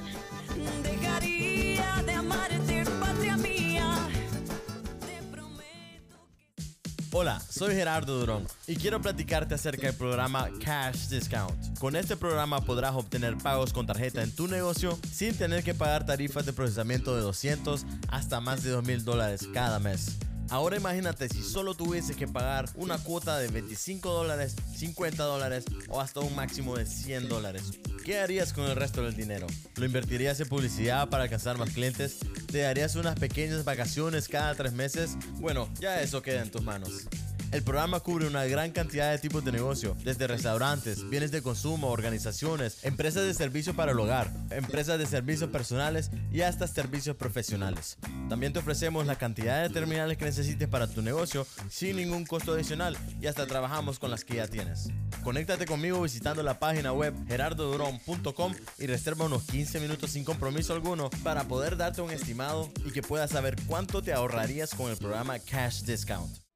Hola, 7.14 7.42
soy 7.42 7.76
Gerardo 7.76 8.18
Durón 8.18 8.48
y 8.68 8.78
quiero 8.78 9.02
platicarte 9.02 9.56
acerca 9.56 9.88
del 9.88 9.96
programa 9.98 10.50
Cash 10.64 11.10
Discount. 11.10 11.78
Con 11.78 11.98
este 11.98 12.16
programa 12.16 12.62
podrás 12.62 12.96
obtener 12.96 13.38
pagos 13.38 13.74
con 13.74 13.86
tarjeta 13.86 14.24
en 14.24 14.34
tu 14.34 14.48
negocio 14.48 14.98
sin 15.12 15.36
tener 15.36 15.62
que 15.66 15.74
pagar 15.74 16.06
tarifas 16.06 16.46
de 16.46 16.54
procesamiento 16.54 17.14
de 17.14 17.22
200 17.22 17.86
hasta 18.08 18.40
más 18.40 18.64
de 18.64 18.70
2 18.70 19.04
dólares 19.04 19.46
cada 19.54 19.80
mes. 19.80 20.20
Ahora 20.52 20.76
imagínate 20.76 21.30
si 21.30 21.42
solo 21.44 21.76
tuviese 21.76 22.14
que 22.14 22.28
pagar 22.28 22.66
una 22.76 22.98
cuota 22.98 23.38
de 23.40 23.48
25 23.48 24.12
dólares, 24.12 24.54
50 24.76 25.24
dólares 25.24 25.64
o 25.88 26.02
hasta 26.02 26.20
un 26.20 26.36
máximo 26.36 26.76
de 26.76 26.86
100 26.86 27.30
dólares. 27.30 27.80
¿Qué 28.04 28.20
harías 28.20 28.52
con 28.52 28.66
el 28.66 28.76
resto 28.76 29.02
del 29.02 29.16
dinero? 29.16 29.48
¿Lo 29.78 29.86
invertirías 29.86 30.42
en 30.42 30.50
publicidad 30.50 31.08
para 31.08 31.24
alcanzar 31.24 31.58
más 31.58 31.70
clientes? 31.70 32.18
¿Te 32.52 32.60
darías 32.60 32.98
unas 32.98 33.18
pequeñas 33.18 33.64
vacaciones 33.64 34.28
cada 34.28 34.54
tres 34.54 34.74
meses? 34.74 35.16
Bueno, 35.36 35.70
ya 35.80 36.02
eso 36.02 36.22
queda 36.22 36.42
en 36.42 36.52
tus 36.52 36.64
manos. 36.64 37.08
El 37.52 37.64
programa 37.64 38.00
cubre 38.00 38.28
una 38.28 38.46
gran 38.46 38.72
cantidad 38.72 39.12
de 39.12 39.20
tipos 39.20 39.44
de 39.44 39.52
negocio, 39.52 39.98
desde 40.06 40.26
restaurantes, 40.26 41.10
bienes 41.10 41.32
de 41.32 41.42
consumo, 41.42 41.90
organizaciones, 41.90 42.82
empresas 42.86 43.26
de 43.26 43.34
servicio 43.34 43.76
para 43.76 43.92
el 43.92 44.00
hogar, 44.00 44.32
empresas 44.52 44.98
de 44.98 45.06
servicios 45.06 45.50
personales 45.50 46.12
y 46.32 46.42
hasta 46.42 46.66
servicios 46.66 47.18
profesionales. 47.18 47.98
También 48.30 48.54
te 48.54 48.60
ofrecemos 48.60 49.06
la 49.06 49.18
cantidad 49.18 49.62
de 49.64 49.70
terminales 49.70 50.18
que 50.18 50.24
necesites 50.24 50.70
para 50.70 50.88
tu 50.88 51.02
negocio 51.02 51.46
sin 51.70 51.98
ningún 51.98 52.26
costo 52.26 52.54
adicional 52.54 52.98
y 53.20 53.28
hasta 53.28 53.46
trabajamos 53.46 54.00
con 54.00 54.12
las 54.12 54.24
que 54.24 54.36
ya 54.36 54.48
tienes. 54.48 54.88
Conéctate 55.22 55.66
conmigo 55.66 56.02
visitando 56.02 56.44
la 56.44 56.58
página 56.58 56.94
web 56.94 57.14
gerardodurón.com 57.28 58.54
y 58.80 58.88
reserva 58.88 59.26
unos 59.26 59.44
15 59.44 59.82
minutos 59.82 60.12
sin 60.12 60.24
compromiso 60.24 60.74
alguno 60.74 61.10
para 61.22 61.44
poder 61.50 61.76
darte 61.76 62.02
un 62.02 62.12
estimado 62.12 62.72
y 62.86 62.92
que 62.92 63.02
puedas 63.02 63.32
saber 63.32 63.58
cuánto 63.68 64.02
te 64.02 64.14
ahorrarías 64.14 64.74
con 64.74 64.90
el 64.90 64.96
programa 64.96 65.38
Cash 65.38 65.82
Discount. 65.82 66.51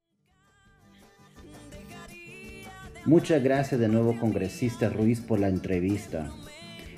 Muchas 3.06 3.40
gracias 3.40 3.80
de 3.80 3.86
nuevo, 3.86 4.18
congresista 4.18 4.88
Ruiz, 4.88 5.20
por 5.20 5.38
la 5.38 5.48
entrevista. 5.48 6.32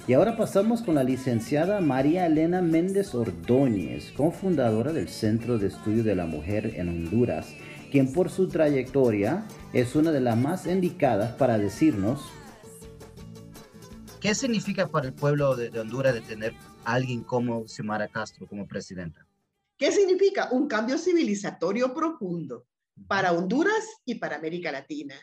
Y 0.07 0.15
ahora 0.15 0.39
pasamos 0.39 0.81
con 0.81 0.95
la 0.95 1.05
licenciada 1.05 1.83
María 1.83 2.25
Elena 2.25 2.63
Méndez 2.63 3.15
Ordóñez, 3.15 4.13
cofundadora 4.13 4.95
del 4.95 5.11
Centro 5.11 5.59
de 5.59 5.67
Estudio 5.67 6.03
de 6.03 6.17
la 6.17 6.25
Mujer 6.25 6.73
en 6.77 6.89
Honduras, 6.89 7.55
quien 7.91 8.11
por 8.11 8.31
su 8.31 8.49
trayectoria 8.49 9.45
es 9.75 9.95
una 9.97 10.11
de 10.11 10.23
las 10.23 10.39
más 10.39 10.67
indicadas 10.67 11.35
para 11.35 11.59
decirnos 11.59 12.23
¿Qué 14.19 14.35
significa 14.35 14.89
para 14.89 15.09
el 15.09 15.13
pueblo 15.13 15.57
de, 15.57 15.79
Honduras 15.79 16.15
de 16.15 16.23
tener 16.23 16.55
a 16.87 16.95
alguien 16.95 17.23
como 17.23 17.69
Xiomara 17.69 18.09
Castro 18.09 18.47
como 18.47 18.67
presidenta? 18.67 19.27
¿Qué 19.77 19.93
significa? 19.93 20.49
Un 20.53 20.69
cambio 20.69 20.97
civilizatorio 20.97 21.93
profundo 21.93 22.67
para 23.07 23.33
Honduras 23.33 23.85
y 24.07 24.15
para 24.15 24.37
América 24.37 24.73
Latina. 24.73 25.15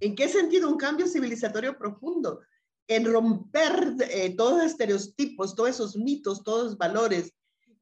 ¿En 0.00 0.14
qué 0.14 0.28
sentido 0.28 0.68
un 0.68 0.76
cambio 0.76 1.06
civilizatorio 1.06 1.78
profundo? 1.78 2.40
En 2.86 3.10
romper 3.10 3.94
eh, 4.10 4.34
todos 4.36 4.58
los 4.62 4.66
estereotipos, 4.66 5.54
todos 5.54 5.70
esos 5.70 5.96
mitos, 5.96 6.42
todos 6.42 6.64
los 6.64 6.78
valores, 6.78 7.32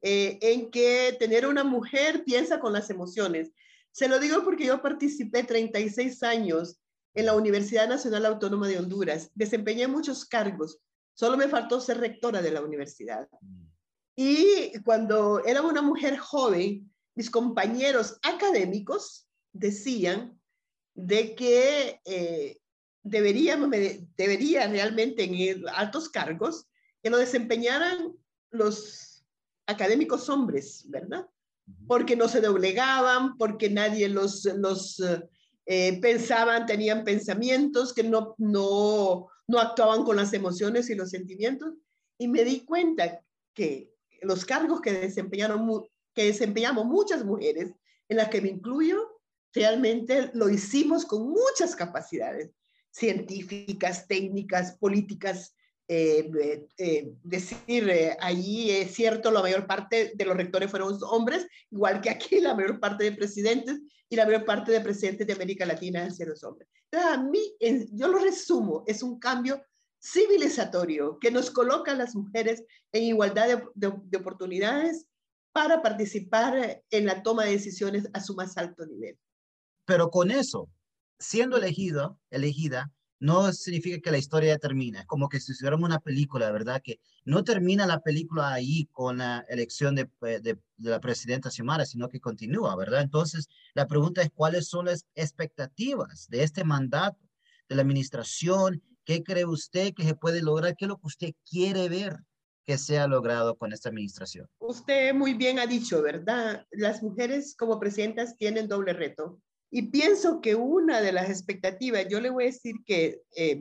eh, 0.01 0.37
en 0.41 0.69
que 0.69 1.15
tener 1.19 1.47
una 1.47 1.63
mujer 1.63 2.23
piensa 2.23 2.59
con 2.59 2.73
las 2.73 2.89
emociones. 2.89 3.51
Se 3.91 4.07
lo 4.07 4.19
digo 4.19 4.43
porque 4.43 4.65
yo 4.65 4.81
participé 4.81 5.43
36 5.43 6.23
años 6.23 6.79
en 7.13 7.25
la 7.25 7.35
Universidad 7.35 7.87
Nacional 7.87 8.25
Autónoma 8.25 8.67
de 8.67 8.79
Honduras, 8.79 9.29
desempeñé 9.35 9.87
muchos 9.87 10.25
cargos, 10.25 10.79
solo 11.13 11.37
me 11.37 11.47
faltó 11.47 11.79
ser 11.79 11.99
rectora 11.99 12.41
de 12.41 12.51
la 12.51 12.61
universidad. 12.61 13.29
Y 14.15 14.79
cuando 14.83 15.43
era 15.45 15.61
una 15.61 15.81
mujer 15.81 16.17
joven, 16.17 16.91
mis 17.15 17.29
compañeros 17.29 18.17
académicos 18.23 19.27
decían 19.51 20.39
de 20.95 21.35
que 21.35 21.99
eh, 22.05 22.57
debería, 23.03 23.57
debería 24.17 24.67
realmente 24.67 25.23
en 25.23 25.67
altos 25.69 26.09
cargos 26.09 26.67
que 27.01 27.09
lo 27.09 27.17
desempeñaran 27.17 28.15
los 28.51 29.25
académicos 29.65 30.29
hombres, 30.29 30.85
¿verdad? 30.87 31.27
Porque 31.87 32.15
no 32.15 32.27
se 32.27 32.41
doblegaban, 32.41 33.37
porque 33.37 33.69
nadie 33.69 34.07
los, 34.09 34.45
los 34.45 35.01
eh, 35.65 35.99
pensaban, 36.01 36.65
tenían 36.65 37.03
pensamientos, 37.03 37.93
que 37.93 38.03
no, 38.03 38.35
no, 38.37 39.27
no 39.47 39.59
actuaban 39.59 40.03
con 40.03 40.15
las 40.15 40.33
emociones 40.33 40.89
y 40.89 40.95
los 40.95 41.09
sentimientos. 41.09 41.73
Y 42.17 42.27
me 42.27 42.43
di 42.43 42.65
cuenta 42.65 43.21
que 43.53 43.93
los 44.21 44.45
cargos 44.45 44.81
que, 44.81 44.91
desempeñaron, 44.91 45.83
que 46.13 46.25
desempeñamos 46.25 46.85
muchas 46.85 47.23
mujeres, 47.23 47.73
en 48.09 48.17
las 48.17 48.29
que 48.29 48.41
me 48.41 48.49
incluyo, 48.49 49.12
realmente 49.53 50.31
lo 50.33 50.49
hicimos 50.49 51.05
con 51.05 51.29
muchas 51.29 51.75
capacidades 51.75 52.51
científicas, 52.91 54.07
técnicas, 54.07 54.77
políticas. 54.77 55.55
Eh, 55.87 56.65
eh, 56.77 57.11
decir, 57.23 57.89
eh, 57.89 58.15
allí 58.21 58.71
es 58.71 58.93
cierto, 58.93 59.29
la 59.31 59.41
mayor 59.41 59.67
parte 59.67 60.13
de 60.15 60.25
los 60.25 60.37
rectores 60.37 60.71
fueron 60.71 60.97
hombres, 61.03 61.45
igual 61.71 61.99
que 61.99 62.09
aquí 62.09 62.39
la 62.39 62.55
mayor 62.55 62.79
parte 62.79 63.03
de 63.03 63.11
presidentes 63.11 63.81
y 64.07 64.15
la 64.15 64.25
mayor 64.25 64.45
parte 64.45 64.71
de 64.71 64.79
presidentes 64.79 65.27
de 65.27 65.33
América 65.33 65.65
Latina 65.65 66.03
han 66.03 66.13
sido 66.13 66.33
hombres. 66.43 66.69
Entonces, 66.89 67.11
a 67.11 67.21
mí, 67.21 67.55
yo 67.91 68.07
lo 68.07 68.19
resumo, 68.19 68.83
es 68.87 69.03
un 69.03 69.19
cambio 69.19 69.61
civilizatorio 69.99 71.17
que 71.19 71.31
nos 71.31 71.51
coloca 71.51 71.91
a 71.91 71.95
las 71.95 72.15
mujeres 72.15 72.63
en 72.91 73.03
igualdad 73.03 73.63
de 73.75 74.17
oportunidades 74.17 75.05
para 75.51 75.81
participar 75.81 76.83
en 76.89 77.05
la 77.05 77.23
toma 77.23 77.45
de 77.45 77.51
decisiones 77.51 78.09
a 78.13 78.19
su 78.19 78.35
más 78.35 78.57
alto 78.57 78.85
nivel. 78.85 79.17
Pero 79.85 80.09
con 80.09 80.31
eso, 80.31 80.69
siendo 81.19 81.57
elegido, 81.57 82.19
elegida, 82.29 82.91
no 83.23 83.53
significa 83.53 84.01
que 84.01 84.11
la 84.11 84.17
historia 84.17 84.57
termina. 84.57 85.05
como 85.05 85.29
que 85.29 85.39
si 85.39 85.53
hiciéramos 85.53 85.87
una 85.87 85.99
película, 85.99 86.51
¿verdad? 86.51 86.81
Que 86.83 86.99
no 87.23 87.45
termina 87.45 87.85
la 87.87 88.01
película 88.01 88.51
ahí 88.51 88.89
con 88.91 89.19
la 89.19 89.45
elección 89.47 89.95
de, 89.95 90.09
eh, 90.23 90.41
de, 90.41 90.57
la 90.77 90.99
presidenta 90.99 91.49
Xiomara, 91.49 91.85
sino 91.85 92.09
que 92.09 92.19
continúa, 92.19 92.75
¿verdad? 92.75 93.01
Entonces, 93.01 93.47
la 93.75 93.87
pregunta 93.87 94.21
es, 94.21 94.29
¿cuáles 94.35 94.67
son 94.67 94.87
las 94.87 95.05
expectativas 95.15 96.27
de 96.29 96.43
este 96.43 96.65
mandato, 96.65 97.17
de 97.69 97.75
la 97.75 97.83
administración? 97.83 98.83
¿Qué 99.05 99.23
cree 99.23 99.45
usted 99.45 99.93
que 99.93 100.03
se 100.03 100.15
puede 100.15 100.41
lograr? 100.41 100.75
¿Qué 100.75 100.83
es 100.83 100.89
lo 100.89 100.97
que 100.97 101.07
usted 101.07 101.31
quiere 101.49 101.87
ver 101.87 102.17
que 102.65 102.77
se 102.77 102.99
ha 102.99 103.07
logrado 103.07 103.55
con 103.55 103.71
esta 103.71 103.87
administración? 103.87 104.49
Usted 104.59 105.13
muy 105.13 105.33
bien 105.33 105.59
ha 105.59 105.65
dicho, 105.65 106.01
¿verdad? 106.01 106.67
Las 106.71 107.01
mujeres 107.01 107.55
como 107.57 107.79
presidentas 107.79 108.35
tienen 108.35 108.67
doble 108.67 108.91
reto. 108.91 109.39
Y 109.75 109.87
pienso 109.87 110.39
que 110.39 110.53
una 110.53 111.01
de 111.01 111.11
las 111.11 111.31
expectativas, 111.31 112.07
yo 112.07 112.21
le 112.21 112.29
voy 112.29 112.43
a 112.43 112.47
decir 112.47 112.75
que 112.85 113.23
eh, 113.35 113.59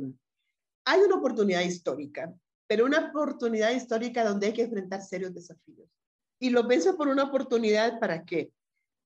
hay 0.85 1.01
una 1.01 1.17
oportunidad 1.17 1.63
histórica, 1.63 2.31
pero 2.67 2.85
una 2.85 3.09
oportunidad 3.09 3.71
histórica 3.71 4.23
donde 4.23 4.49
hay 4.49 4.53
que 4.53 4.65
enfrentar 4.65 5.01
serios 5.01 5.33
desafíos. 5.33 5.89
Y 6.39 6.51
lo 6.51 6.69
pienso 6.69 6.99
por 6.99 7.09
una 7.09 7.23
oportunidad 7.23 7.99
para 7.99 8.27
qué? 8.27 8.53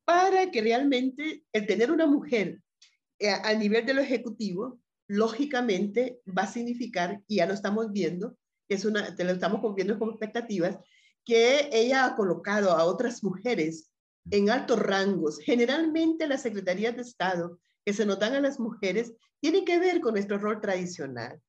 Para 0.04 0.50
que 0.50 0.60
realmente 0.60 1.44
el 1.52 1.68
tener 1.68 1.92
una 1.92 2.08
mujer 2.08 2.60
eh, 3.20 3.30
a 3.30 3.54
nivel 3.54 3.86
de 3.86 3.94
lo 3.94 4.00
ejecutivo, 4.00 4.80
lógicamente 5.06 6.18
va 6.36 6.42
a 6.42 6.52
significar, 6.52 7.22
y 7.28 7.36
ya 7.36 7.46
lo 7.46 7.54
estamos 7.54 7.92
viendo, 7.92 8.36
que 8.68 8.74
es 8.74 8.84
una, 8.84 9.14
te 9.14 9.22
lo 9.22 9.30
estamos 9.30 9.62
viendo 9.76 9.96
como 9.96 10.10
expectativas, 10.10 10.76
que 11.24 11.68
ella 11.70 12.04
ha 12.04 12.16
colocado 12.16 12.72
a 12.72 12.84
otras 12.84 13.22
mujeres 13.22 13.92
en 14.30 14.50
altos 14.50 14.78
rangos. 14.78 15.38
Generalmente 15.38 16.26
las 16.26 16.42
secretarías 16.42 16.96
de 16.96 17.02
Estado 17.02 17.58
que 17.84 17.92
se 17.92 18.04
notan 18.04 18.34
a 18.34 18.40
las 18.40 18.58
mujeres 18.58 19.14
tienen 19.40 19.64
que 19.64 19.78
ver 19.78 20.00
con 20.00 20.14
nuestro 20.14 20.38
rol 20.38 20.60
tradicional. 20.60 21.40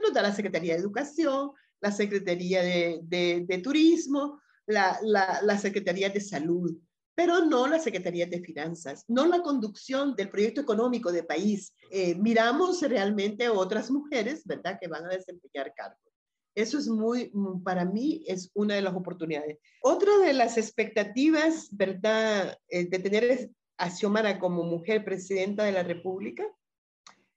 Nos 0.00 0.12
la 0.14 0.32
Secretaría 0.32 0.74
de 0.74 0.80
Educación, 0.80 1.50
la 1.80 1.92
Secretaría 1.92 2.62
de, 2.62 3.00
de, 3.02 3.58
Turismo, 3.58 4.40
la, 4.66 4.98
la, 5.02 5.40
la, 5.42 5.58
Secretaría 5.58 6.08
de 6.08 6.20
Salud, 6.20 6.74
pero 7.14 7.44
no 7.44 7.66
la 7.66 7.78
Secretaría 7.78 8.26
de 8.26 8.40
Finanzas, 8.40 9.04
no 9.08 9.26
la 9.26 9.42
conducción 9.42 10.14
del 10.14 10.30
proyecto 10.30 10.60
económico 10.60 11.12
de 11.12 11.24
país. 11.24 11.74
Eh, 11.90 12.14
miramos 12.14 12.80
realmente 12.82 13.48
otras 13.48 13.90
mujeres, 13.90 14.42
¿verdad?, 14.44 14.78
que 14.80 14.88
van 14.88 15.04
a 15.06 15.08
desempeñar 15.08 15.72
cargos. 15.74 16.05
Eso 16.56 16.78
es 16.78 16.88
muy, 16.88 17.30
para 17.62 17.84
mí, 17.84 18.24
es 18.26 18.50
una 18.54 18.74
de 18.74 18.80
las 18.80 18.94
oportunidades. 18.94 19.58
Otra 19.82 20.16
de 20.18 20.32
las 20.32 20.56
expectativas, 20.56 21.68
¿verdad?, 21.70 22.58
eh, 22.68 22.86
de 22.86 22.98
tener 22.98 23.50
a 23.76 23.90
Xiomara 23.90 24.38
como 24.38 24.64
mujer 24.64 25.04
presidenta 25.04 25.64
de 25.64 25.72
la 25.72 25.82
República, 25.82 26.44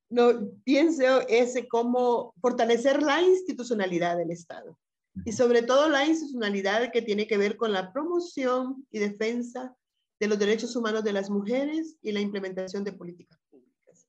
no, 0.10 0.50
pienso 0.64 1.28
es 1.28 1.54
cómo 1.70 2.34
fortalecer 2.42 3.04
la 3.04 3.22
institucionalidad 3.22 4.18
del 4.18 4.32
Estado 4.32 4.80
y 5.26 5.34
sobre 5.34 5.64
todo 5.64 5.90
la 5.90 6.06
institucionalidad 6.06 6.92
que 6.92 7.02
tiene 7.02 7.28
que 7.28 7.38
ver 7.38 7.58
con 7.58 7.74
la 7.74 7.92
promoción 7.92 8.88
y 8.90 9.00
defensa 9.00 9.76
de 10.20 10.28
los 10.28 10.40
derechos 10.40 10.76
humanos 10.78 11.04
de 11.04 11.14
las 11.14 11.30
mujeres 11.30 11.98
y 12.02 12.14
la 12.14 12.22
implementación 12.22 12.86
de 12.86 12.94
políticas 12.94 13.38
públicas. 13.52 14.08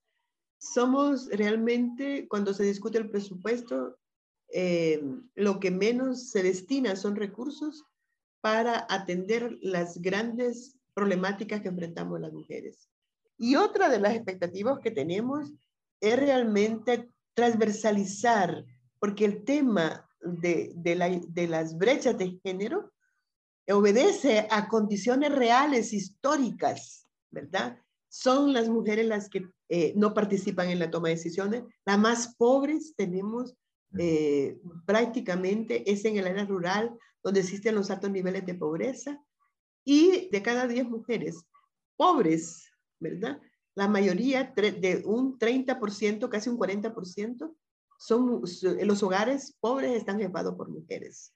Somos 0.59 1.27
realmente, 1.29 2.29
cuando 2.29 2.55
se 2.55 2.63
discute 2.63 2.99
el 2.99 3.11
presupuesto, 3.11 3.99
eh, 4.53 5.03
lo 5.35 5.61
que 5.61 5.71
menos 5.71 6.31
se 6.31 6.43
destina 6.43 6.97
son 6.97 7.17
recursos 7.17 7.85
para 8.41 8.87
atender 8.89 9.59
las 9.61 10.01
grandes 10.01 10.77
problemáticas 10.95 11.61
que 11.61 11.69
enfrentamos 11.69 12.21
las 12.21 12.33
mujeres. 12.33 12.89
Y 13.39 13.57
otra 13.57 13.89
de 13.89 14.01
las 14.01 14.15
expectativas 14.15 14.81
que 14.81 14.91
tenemos 14.91 15.53
es 16.01 16.19
realmente 16.19 17.11
transversalizar, 17.35 18.65
porque 18.99 19.25
el 19.25 19.45
tema 19.45 20.09
de, 20.21 20.73
de, 20.77 21.49
las 21.49 21.77
brechas 21.77 22.19
de 22.19 22.39
género 22.43 22.93
obedece 23.71 24.47
a 24.51 24.69
condiciones 24.69 25.33
reales, 25.33 25.93
históricas, 25.93 27.07
¿verdad? 27.31 27.79
Son 28.09 28.53
las 28.53 28.69
mujeres 28.69 29.07
las 29.07 29.29
que 29.29 29.49
eh, 29.69 29.93
no 29.97 30.13
participan 30.13 30.69
en 30.69 30.81
la 30.81 30.91
toma 30.91 31.09
de 31.09 31.15
decisiones, 31.15 31.63
las 31.87 31.99
más 31.99 32.35
pobres 32.37 32.95
tenemos 32.97 33.55
eh, 33.99 34.59
prácticamente 34.87 35.91
es 35.91 36.05
en 36.05 36.17
el 36.17 36.27
área 36.27 36.45
rural 36.45 36.97
donde 37.23 37.41
existen 37.41 37.75
los 37.75 37.91
altos 37.91 38.11
niveles 38.11 38.47
de 38.47 38.55
pobreza 38.55 39.23
y 39.85 40.29
de 40.31 40.43
cada 40.43 40.67
10 40.67 40.89
mujeres 40.89 41.45
pobres, 41.97 42.71
¿verdad? 42.99 43.41
La 43.75 43.89
mayoría, 43.89 44.53
de 44.55 45.03
un 45.05 45.39
30%, 45.39 46.29
casi 46.29 46.51
un 46.51 46.59
40%, 46.59 47.55
son 47.99 48.43
los 48.83 49.03
hogares 49.03 49.57
pobres 49.61 49.93
están 49.93 50.19
llevados 50.19 50.55
por 50.55 50.71
mujeres. 50.71 51.35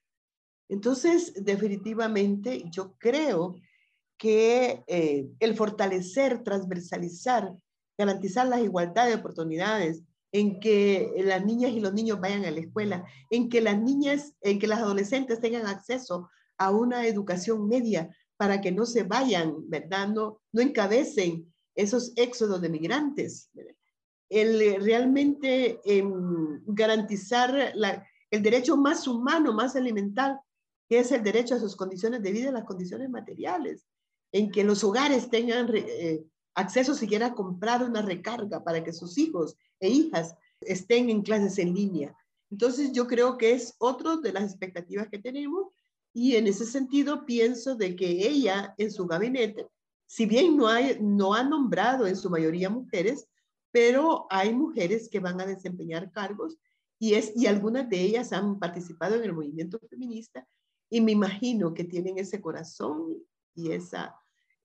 Entonces, 0.69 1.35
definitivamente, 1.45 2.65
yo 2.71 2.95
creo 2.99 3.57
que 4.17 4.83
eh, 4.87 5.29
el 5.41 5.55
fortalecer, 5.55 6.43
transversalizar, 6.43 7.55
garantizar 7.99 8.47
la 8.47 8.61
igualdad 8.61 9.07
de 9.09 9.15
oportunidades, 9.15 10.03
en 10.35 10.59
que 10.59 11.15
las 11.19 11.45
niñas 11.47 11.71
y 11.71 11.79
los 11.79 11.95
niños 11.95 12.21
vayan 12.21 12.45
a 12.45 12.51
la 12.51 12.59
escuela, 12.59 13.07
en 13.31 13.49
que 13.49 13.61
las 13.61 13.81
niñas, 13.81 14.35
en 14.41 14.59
que 14.59 14.67
las 14.67 14.81
adolescentes 14.81 15.41
tengan 15.41 15.69
acceso 15.69 16.29
a 16.59 16.73
una 16.73 17.07
educación 17.07 17.69
media 17.69 18.11
para 18.37 18.61
que 18.61 18.73
no 18.73 18.85
se 18.85 19.05
vayan, 19.05 19.55
¿verdad? 19.71 20.09
No, 20.09 20.41
no 20.51 20.61
encabecen 20.61 21.55
esos 21.77 22.13
éxodos 22.17 22.61
de 22.61 22.69
migrantes. 22.69 23.49
El 24.29 24.61
eh, 24.61 24.79
realmente 24.81 25.81
em, 25.85 26.61
garantizar 26.67 27.73
el 28.29 28.43
derecho 28.43 28.77
más 28.77 29.07
humano, 29.07 29.53
más 29.53 29.77
elemental, 29.77 30.41
que 30.89 30.99
es 30.99 31.13
el 31.13 31.23
derecho 31.23 31.55
a 31.55 31.61
sus 31.61 31.77
condiciones 31.77 32.25
de 32.25 32.33
vida, 32.33 32.51
las 32.51 32.65
condiciones 32.65 33.09
materiales, 33.09 33.87
en 34.33 34.51
que 34.51 34.65
los 34.65 34.83
hogares 34.83 35.31
tengan 35.31 35.71
eh, 35.73 36.25
acceso 36.55 36.95
siquiera 36.95 37.27
a 37.27 37.35
comprar 37.35 37.83
una 37.83 38.03
recarga 38.03 38.63
para 38.63 38.83
que 38.85 38.93
sus 38.93 39.19
hijos 39.19 39.57
e 39.81 39.89
hijas 39.89 40.35
estén 40.61 41.11
en 41.11 41.23
clases 41.23 41.59
en 41.59 41.75
línea. 41.75 42.17
Entonces 42.51 42.93
yo 42.93 43.07
creo 43.07 43.37
que 43.39 43.53
es 43.53 43.75
otro 43.79 44.19
de 44.19 44.33
las 44.33 44.45
expectativas 44.45 45.09
que 45.09 45.19
tenemos 45.19 45.69
y 46.13 46.37
en 46.37 46.47
ese 46.47 46.65
sentido 46.65 47.27
pienso 47.27 47.75
de 47.75 47.97
que 47.97 48.29
ella 48.29 48.75
en 48.79 48.91
su 48.91 49.07
gabinete 49.07 49.69
si 50.07 50.27
bien 50.27 50.57
no, 50.57 50.69
hay, 50.69 50.99
no 51.01 51.35
ha 51.35 51.43
nombrado 51.43 52.07
en 52.07 52.17
su 52.17 52.31
mayoría 52.31 52.71
mujeres, 52.71 53.27
pero 53.71 54.27
hay 54.31 54.55
mujeres 54.55 55.09
que 55.09 55.21
van 55.21 55.41
a 55.41 55.47
desempeñar 55.47 56.11
cargos 56.13 56.57
y, 56.99 57.15
es, 57.15 57.33
y 57.35 57.47
algunas 57.47 57.89
de 57.89 58.01
ellas 58.01 58.33
han 58.33 58.59
participado 58.59 59.17
en 59.17 59.25
el 59.25 59.33
movimiento 59.33 59.79
feminista 59.91 60.47
y 60.89 61.01
me 61.01 61.13
imagino 61.13 61.75
que 61.75 61.85
tienen 61.85 62.19
ese 62.19 62.41
corazón 62.41 63.17
y, 63.55 63.73
esa, 63.73 64.15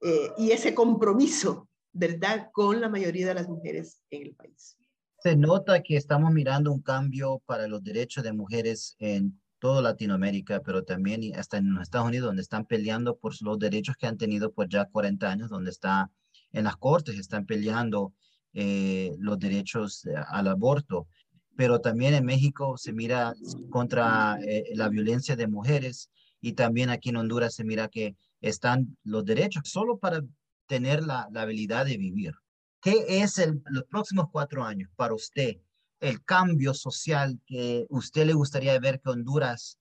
eh, 0.02 0.32
y 0.38 0.52
ese 0.52 0.76
compromiso, 0.76 1.69
¿verdad?, 1.94 2.50
con 2.54 2.82
la 2.82 2.90
mayoría 2.90 3.28
de 3.28 3.34
las 3.34 3.48
mujeres 3.48 4.02
en 4.10 4.28
el 4.28 4.36
país. 4.36 4.78
Se 5.22 5.36
nota 5.36 5.82
que 5.84 5.98
estamos 5.98 6.32
mirando 6.32 6.72
un 6.72 6.82
cambio 6.82 7.42
para 7.46 7.68
los 7.68 7.84
derechos 7.84 8.24
de 8.24 8.32
mujeres 8.32 8.96
en 9.00 9.40
toda 9.60 9.82
Latinoamérica, 9.82 10.62
pero 10.62 10.84
también 10.84 11.22
hasta 11.36 11.58
en 11.58 11.74
los 11.74 11.84
Estados 11.84 12.08
Unidos, 12.08 12.28
donde 12.28 12.42
están 12.42 12.66
peleando 12.66 13.18
por 13.18 13.34
los 13.42 13.60
derechos 13.60 13.98
que 13.98 14.08
han 14.08 14.18
tenido 14.18 14.52
por 14.52 14.70
ya 14.70 14.86
40 14.86 15.30
años, 15.30 15.50
donde 15.50 15.72
está 15.72 16.10
en 16.54 16.64
las 16.64 16.78
cortes, 16.78 17.18
están 17.20 17.46
peleando 17.46 18.14
eh, 18.54 19.16
los 19.20 19.38
derechos 19.38 20.08
al 20.28 20.48
aborto. 20.48 21.08
Pero 21.56 21.82
también 21.82 22.14
en 22.14 22.26
México 22.26 22.78
se 22.78 22.94
mira 22.94 23.34
contra 23.70 24.40
eh, 24.42 24.64
la 24.76 24.88
violencia 24.88 25.36
de 25.36 25.48
mujeres 25.48 26.10
y 26.40 26.54
también 26.54 26.90
aquí 26.90 27.10
en 27.10 27.18
Honduras 27.18 27.56
se 27.56 27.66
mira 27.66 27.90
que 27.90 28.16
están 28.42 28.98
los 29.04 29.26
derechos 29.26 29.64
solo 29.66 29.98
para 29.98 30.22
tener 30.70 31.04
la, 31.04 31.28
la 31.32 31.42
habilidad 31.42 31.86
de 31.86 31.98
vivir. 31.98 32.34
¿Qué 32.82 33.06
es 33.08 33.40
el, 33.40 33.62
los 33.66 33.84
próximos 33.86 34.28
cuatro 34.32 34.64
años 34.64 34.90
para 34.96 35.14
usted 35.14 35.58
el 36.00 36.24
cambio 36.24 36.74
social 36.74 37.38
que 37.46 37.86
usted 37.90 38.26
le 38.26 38.34
gustaría 38.34 38.80
ver 38.80 39.02
que 39.02 39.10
Honduras 39.10 39.78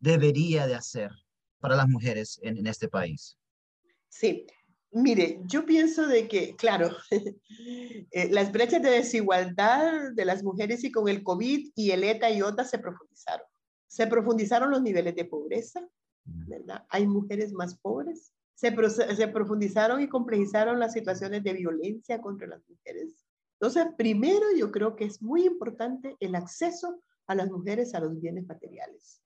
debería 0.00 0.66
de 0.66 0.74
hacer 0.74 1.10
para 1.60 1.76
las 1.76 1.88
mujeres 1.88 2.38
en, 2.42 2.66
este 2.66 2.88
país? 2.88 3.38
Sí, 4.08 4.46
mire, 4.90 5.40
yo 5.44 5.64
pienso 5.64 6.06
de 6.06 6.28
que, 6.28 6.54
claro, 6.56 6.90
eh, 7.10 8.28
las 8.30 8.52
brechas 8.52 8.82
de 8.82 8.90
desigualdad 8.90 10.12
de 10.12 10.24
las 10.24 10.42
mujeres 10.42 10.84
y 10.84 10.92
con 10.92 11.08
el 11.08 11.22
COVID 11.22 11.70
y 11.74 11.90
el 11.92 12.04
ETA 12.04 12.30
y 12.30 12.42
OTA 12.42 12.64
se 12.64 12.78
profundizaron. 12.78 13.46
Se 13.86 14.06
profundizaron 14.06 14.70
los 14.70 14.82
niveles 14.82 15.14
de 15.14 15.24
pobreza, 15.24 15.88
¿verdad? 16.24 16.84
Hay 16.90 17.06
mujeres 17.06 17.52
más 17.52 17.78
pobres. 17.78 18.32
Se, 18.56 18.74
se 19.14 19.28
profundizaron 19.28 20.00
y 20.00 20.08
complejizaron 20.08 20.80
las 20.80 20.92
situaciones 20.92 21.44
de 21.44 21.52
violencia 21.52 22.20
contra 22.20 22.48
las 22.48 22.68
mujeres 22.68 23.26
entonces, 23.60 23.86
primero 23.96 24.46
yo 24.56 24.70
creo 24.70 24.96
que 24.96 25.04
es 25.04 25.22
muy 25.22 25.46
importante 25.46 26.16
el 26.20 26.34
acceso 26.34 27.00
a 27.26 27.34
las 27.34 27.50
mujeres 27.50 27.94
a 27.94 28.00
los 28.00 28.20
bienes 28.20 28.46
materiales. 28.46 29.22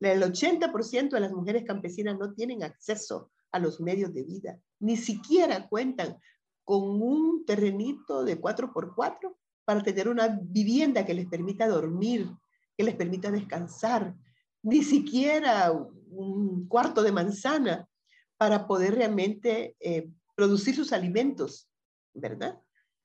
El 0.00 0.22
80% 0.22 1.10
de 1.10 1.20
las 1.20 1.32
mujeres 1.32 1.64
campesinas 1.64 2.18
no 2.18 2.32
tienen 2.32 2.62
acceso 2.62 3.30
a 3.52 3.58
los 3.58 3.80
medios 3.80 4.12
de 4.12 4.24
vida, 4.24 4.58
ni 4.80 4.96
siquiera 4.96 5.68
cuentan 5.68 6.18
con 6.64 7.00
un 7.02 7.44
terrenito 7.44 8.24
de 8.24 8.40
4x4 8.40 9.36
para 9.64 9.82
tener 9.82 10.08
una 10.08 10.40
vivienda 10.42 11.06
que 11.06 11.14
les 11.14 11.26
permita 11.28 11.68
dormir, 11.68 12.28
que 12.76 12.84
les 12.84 12.96
permita 12.96 13.30
descansar, 13.30 14.14
ni 14.62 14.82
siquiera 14.82 15.70
un 15.72 16.66
cuarto 16.68 17.02
de 17.02 17.12
manzana 17.12 17.88
para 18.36 18.66
poder 18.66 18.94
realmente 18.94 19.76
eh, 19.80 20.10
producir 20.34 20.74
sus 20.74 20.92
alimentos, 20.92 21.68
¿verdad? 22.12 22.60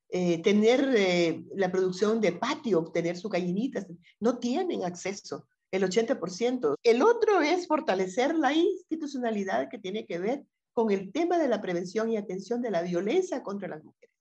Eh, 0.10 0.42
tener 0.42 0.90
eh, 0.96 1.46
la 1.56 1.72
producción 1.72 2.20
de 2.20 2.32
patio, 2.32 2.80
obtener 2.80 3.16
sus 3.16 3.30
gallinitas, 3.30 3.86
no 4.20 4.40
tienen 4.40 4.84
acceso. 4.84 5.48
el 5.72 5.84
80%. 5.84 6.76
El 6.82 7.04
otro 7.04 7.42
es 7.42 7.68
fortalecer 7.68 8.36
la 8.36 8.54
institucionalidad 8.54 9.70
que 9.70 9.78
tiene 9.78 10.08
que 10.08 10.18
ver 10.18 10.44
con 10.74 10.90
el 10.90 11.12
tema 11.12 11.38
de 11.38 11.48
la 11.48 11.62
prevención 11.62 12.10
y 12.10 12.18
atención 12.18 12.62
de 12.64 12.72
la 12.72 12.82
violencia 12.82 13.44
contra 13.44 13.68
las 13.68 13.84
mujeres. 13.84 14.16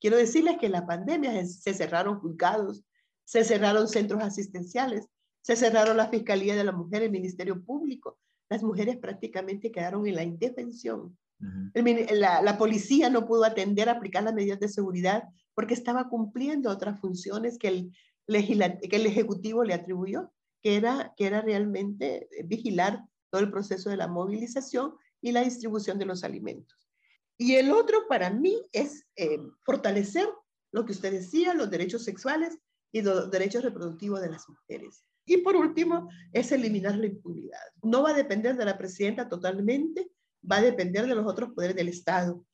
Quiero 0.00 0.16
decirles 0.16 0.56
que 0.58 0.66
en 0.66 0.72
la 0.72 0.86
pandemia 0.86 1.44
se 1.44 1.74
cerraron 1.74 2.20
juzgados, 2.20 2.84
se 3.24 3.44
cerraron 3.44 3.88
centros 3.88 4.22
asistenciales, 4.22 5.08
se 5.42 5.56
cerraron 5.56 5.98
la 5.98 6.08
Fiscalía 6.08 6.56
de 6.56 6.64
la 6.64 6.72
Mujer, 6.72 7.02
el 7.02 7.10
Ministerio 7.10 7.62
Público. 7.62 8.18
Las 8.48 8.62
mujeres 8.62 8.96
prácticamente 8.98 9.72
quedaron 9.72 10.06
en 10.06 10.16
la 10.16 10.22
indefensión. 10.22 11.16
la, 11.38 12.42
la, 12.42 12.58
policía 12.58 13.10
no 13.10 13.26
pudo 13.26 13.44
atender, 13.44 13.88
aplicar 13.88 14.22
las 14.22 14.34
medidas 14.34 14.60
de 14.60 14.68
seguridad 14.68 15.24
porque 15.54 15.74
estaba 15.74 16.08
cumpliendo 16.08 16.70
otras 16.70 17.00
funciones 17.00 17.58
que 17.58 17.68
el, 17.68 17.92
que 18.26 18.96
el 18.96 19.06
Ejecutivo 19.06 19.64
le 19.64 19.74
atribuyó 19.74 20.32
que 20.64 20.76
era, 20.76 21.12
que 21.16 21.26
era 21.26 21.42
realmente 21.42 22.26
eh, 22.32 22.42
vigilar 22.42 23.04
todo 23.30 23.42
el 23.42 23.50
proceso 23.50 23.90
de 23.90 23.98
la 23.98 24.08
movilización 24.08 24.94
y 25.20 25.32
la 25.32 25.42
distribución 25.42 25.98
de 25.98 26.06
los 26.06 26.24
alimentos. 26.24 26.90
Y 27.36 27.56
el 27.56 27.70
otro 27.70 28.08
para 28.08 28.30
mí 28.30 28.62
es 28.72 29.06
eh, 29.16 29.38
fortalecer 29.64 30.26
lo 30.72 30.86
que 30.86 30.92
usted 30.92 31.12
decía, 31.12 31.52
los 31.52 31.70
derechos 31.70 32.04
sexuales 32.04 32.58
y 32.92 33.02
los 33.02 33.30
derechos 33.30 33.62
reproductivos 33.62 34.22
de 34.22 34.30
las 34.30 34.48
mujeres. 34.48 35.04
Y 35.24 35.38
por 35.38 35.56
último, 35.56 36.08
es 36.32 36.52
eliminar 36.52 36.96
la 36.96 37.06
impunidad. 37.06 37.60
No 37.82 38.02
va 38.02 38.10
a 38.10 38.14
depender 38.14 38.56
de 38.56 38.64
la 38.64 38.76
presidenta 38.76 39.28
totalmente, 39.28 40.10
va 40.50 40.56
a 40.56 40.62
depender 40.62 41.06
de 41.06 41.14
los 41.14 41.26
otros 41.26 41.52
poderes 41.54 41.76
del 41.76 41.88
Estado. 41.88 42.44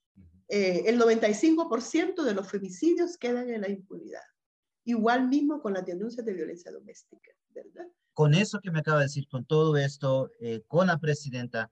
Eh, 0.48 0.84
el 0.86 0.98
95% 1.00 2.22
de 2.22 2.34
los 2.34 2.48
femicidios 2.48 3.16
quedan 3.16 3.50
en 3.50 3.62
la 3.62 3.68
impunidad. 3.68 4.22
Igual 4.84 5.28
mismo 5.28 5.60
con 5.60 5.74
las 5.74 5.84
denuncias 5.84 6.24
de 6.24 6.32
violencia 6.32 6.72
doméstica, 6.72 7.30
¿verdad? 7.50 7.86
con 8.12 8.34
eso 8.34 8.60
que 8.60 8.70
me 8.70 8.80
acaba 8.80 8.98
de 8.98 9.04
decir, 9.04 9.26
con 9.28 9.44
todo 9.44 9.76
esto, 9.76 10.30
eh, 10.40 10.62
con 10.66 10.88
la 10.88 10.98
presidenta, 10.98 11.70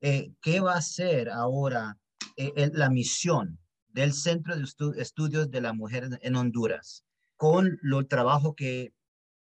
eh, 0.00 0.32
¿qué 0.40 0.60
va 0.60 0.74
a 0.74 0.82
ser 0.82 1.28
ahora 1.28 1.98
la 2.36 2.88
misión 2.88 3.58
del 3.88 4.12
Centro 4.12 4.56
de 4.56 4.64
Estudios 5.02 5.50
de 5.50 5.60
la 5.60 5.72
Mujer 5.72 6.20
en 6.22 6.36
Honduras? 6.36 7.04
Con 7.36 7.80
el 7.82 8.06
trabajo 8.06 8.54
que 8.54 8.92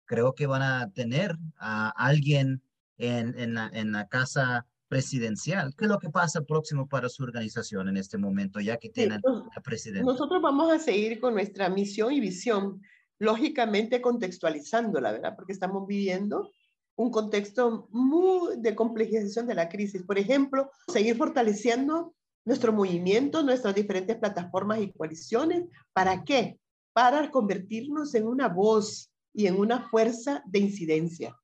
creo 0.04 0.34
que 0.34 0.46
van 0.46 0.62
a 0.62 0.90
tener 0.90 1.36
a 1.58 1.90
alguien 1.90 2.62
en, 2.98 3.38
en, 3.38 3.54
la, 3.54 3.70
en 3.72 3.92
la 3.92 4.08
casa 4.08 4.66
presidencial. 4.88 5.74
¿Qué 5.76 5.86
es 5.86 5.90
lo 5.90 5.98
que 5.98 6.10
pasa 6.10 6.42
próximo 6.42 6.86
para 6.86 7.08
su 7.08 7.22
organización 7.22 7.88
en 7.88 7.96
este 7.96 8.18
momento, 8.18 8.60
ya 8.60 8.76
que 8.76 8.90
tienen 8.90 9.22
la 9.24 9.62
presidenta? 9.62 10.10
Nosotros 10.10 10.42
vamos 10.42 10.70
a 10.70 10.78
seguir 10.78 11.18
con 11.18 11.34
nuestra 11.34 11.68
misión 11.70 12.12
y 12.12 12.20
visión 12.20 12.82
lógicamente 13.18 14.02
contextualizándola, 14.02 15.12
¿verdad? 15.12 15.34
Porque 15.36 15.52
estamos 15.52 15.86
viviendo 15.86 16.50
un 16.96 17.10
contexto 17.10 17.88
muy 17.90 18.56
de 18.58 18.74
complejización 18.74 19.46
de 19.46 19.54
la 19.54 19.68
crisis. 19.68 20.02
Por 20.02 20.18
ejemplo, 20.18 20.70
seguir 20.88 21.16
fortaleciendo 21.16 22.14
nuestro 22.44 22.72
movimiento, 22.72 23.42
nuestras 23.42 23.74
diferentes 23.74 24.16
plataformas 24.16 24.80
y 24.80 24.92
coaliciones. 24.92 25.64
¿Para 25.92 26.24
qué? 26.24 26.58
Para 26.92 27.30
convertirnos 27.30 28.14
en 28.14 28.26
una 28.26 28.48
voz 28.48 29.11
y 29.34 29.46
en 29.46 29.58
una 29.58 29.88
fuerza 29.88 30.42
de 30.46 30.58
incidencia, 30.58 31.36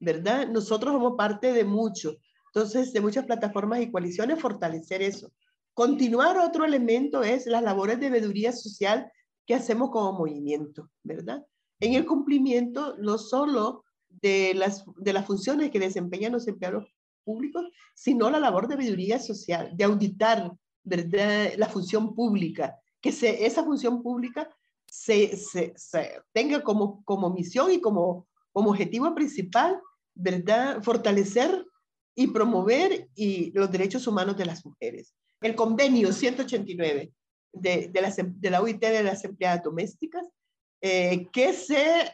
¿verdad? 0.00 0.48
Nosotros 0.48 0.92
somos 0.92 1.14
parte 1.16 1.52
de 1.52 1.64
mucho, 1.64 2.16
entonces, 2.54 2.92
de 2.92 3.00
muchas 3.00 3.24
plataformas 3.26 3.80
y 3.80 3.90
coaliciones, 3.90 4.40
fortalecer 4.40 5.02
eso. 5.02 5.32
Continuar 5.74 6.38
otro 6.38 6.64
elemento 6.64 7.22
es 7.22 7.46
las 7.46 7.62
labores 7.62 8.00
de 8.00 8.10
veeduría 8.10 8.52
social 8.52 9.12
que 9.46 9.54
hacemos 9.54 9.90
como 9.90 10.12
movimiento, 10.12 10.90
¿verdad? 11.02 11.44
En 11.80 11.94
el 11.94 12.04
cumplimiento 12.04 12.96
no 12.98 13.18
solo 13.18 13.84
de 14.08 14.54
las, 14.54 14.84
de 14.96 15.12
las 15.12 15.26
funciones 15.26 15.70
que 15.70 15.78
desempeñan 15.78 16.32
los 16.32 16.48
empleados 16.48 16.84
públicos, 17.22 17.66
sino 17.94 18.30
la 18.30 18.40
labor 18.40 18.66
de 18.66 18.76
veeduría 18.76 19.20
social, 19.20 19.70
de 19.76 19.84
auditar, 19.84 20.50
¿verdad? 20.82 21.52
La 21.56 21.68
función 21.68 22.14
pública, 22.14 22.74
que 23.00 23.12
se, 23.12 23.46
esa 23.46 23.62
función 23.62 24.02
pública 24.02 24.50
se, 24.90 25.36
se, 25.36 26.22
tenga 26.32 26.62
como, 26.62 27.02
como 27.04 27.30
misión 27.30 27.70
y 27.70 27.80
como, 27.80 28.26
como 28.52 28.70
objetivo 28.70 29.14
principal, 29.14 29.80
¿verdad? 30.14 30.82
Fortalecer 30.82 31.66
y 32.14 32.28
promover 32.28 33.08
y 33.14 33.52
los 33.52 33.70
derechos 33.70 34.06
humanos 34.06 34.36
de 34.36 34.46
las 34.46 34.64
mujeres. 34.64 35.14
El 35.40 35.54
convenio 35.54 36.12
189 36.12 37.12
de, 37.52 37.88
de, 37.88 38.00
la, 38.00 38.12
de 38.16 38.50
la 38.50 38.62
UIT 38.62 38.80
de 38.80 39.02
las 39.02 39.24
empleadas 39.24 39.62
domésticas, 39.62 40.26
eh, 40.80 41.28
que, 41.32 41.52
se, 41.52 42.12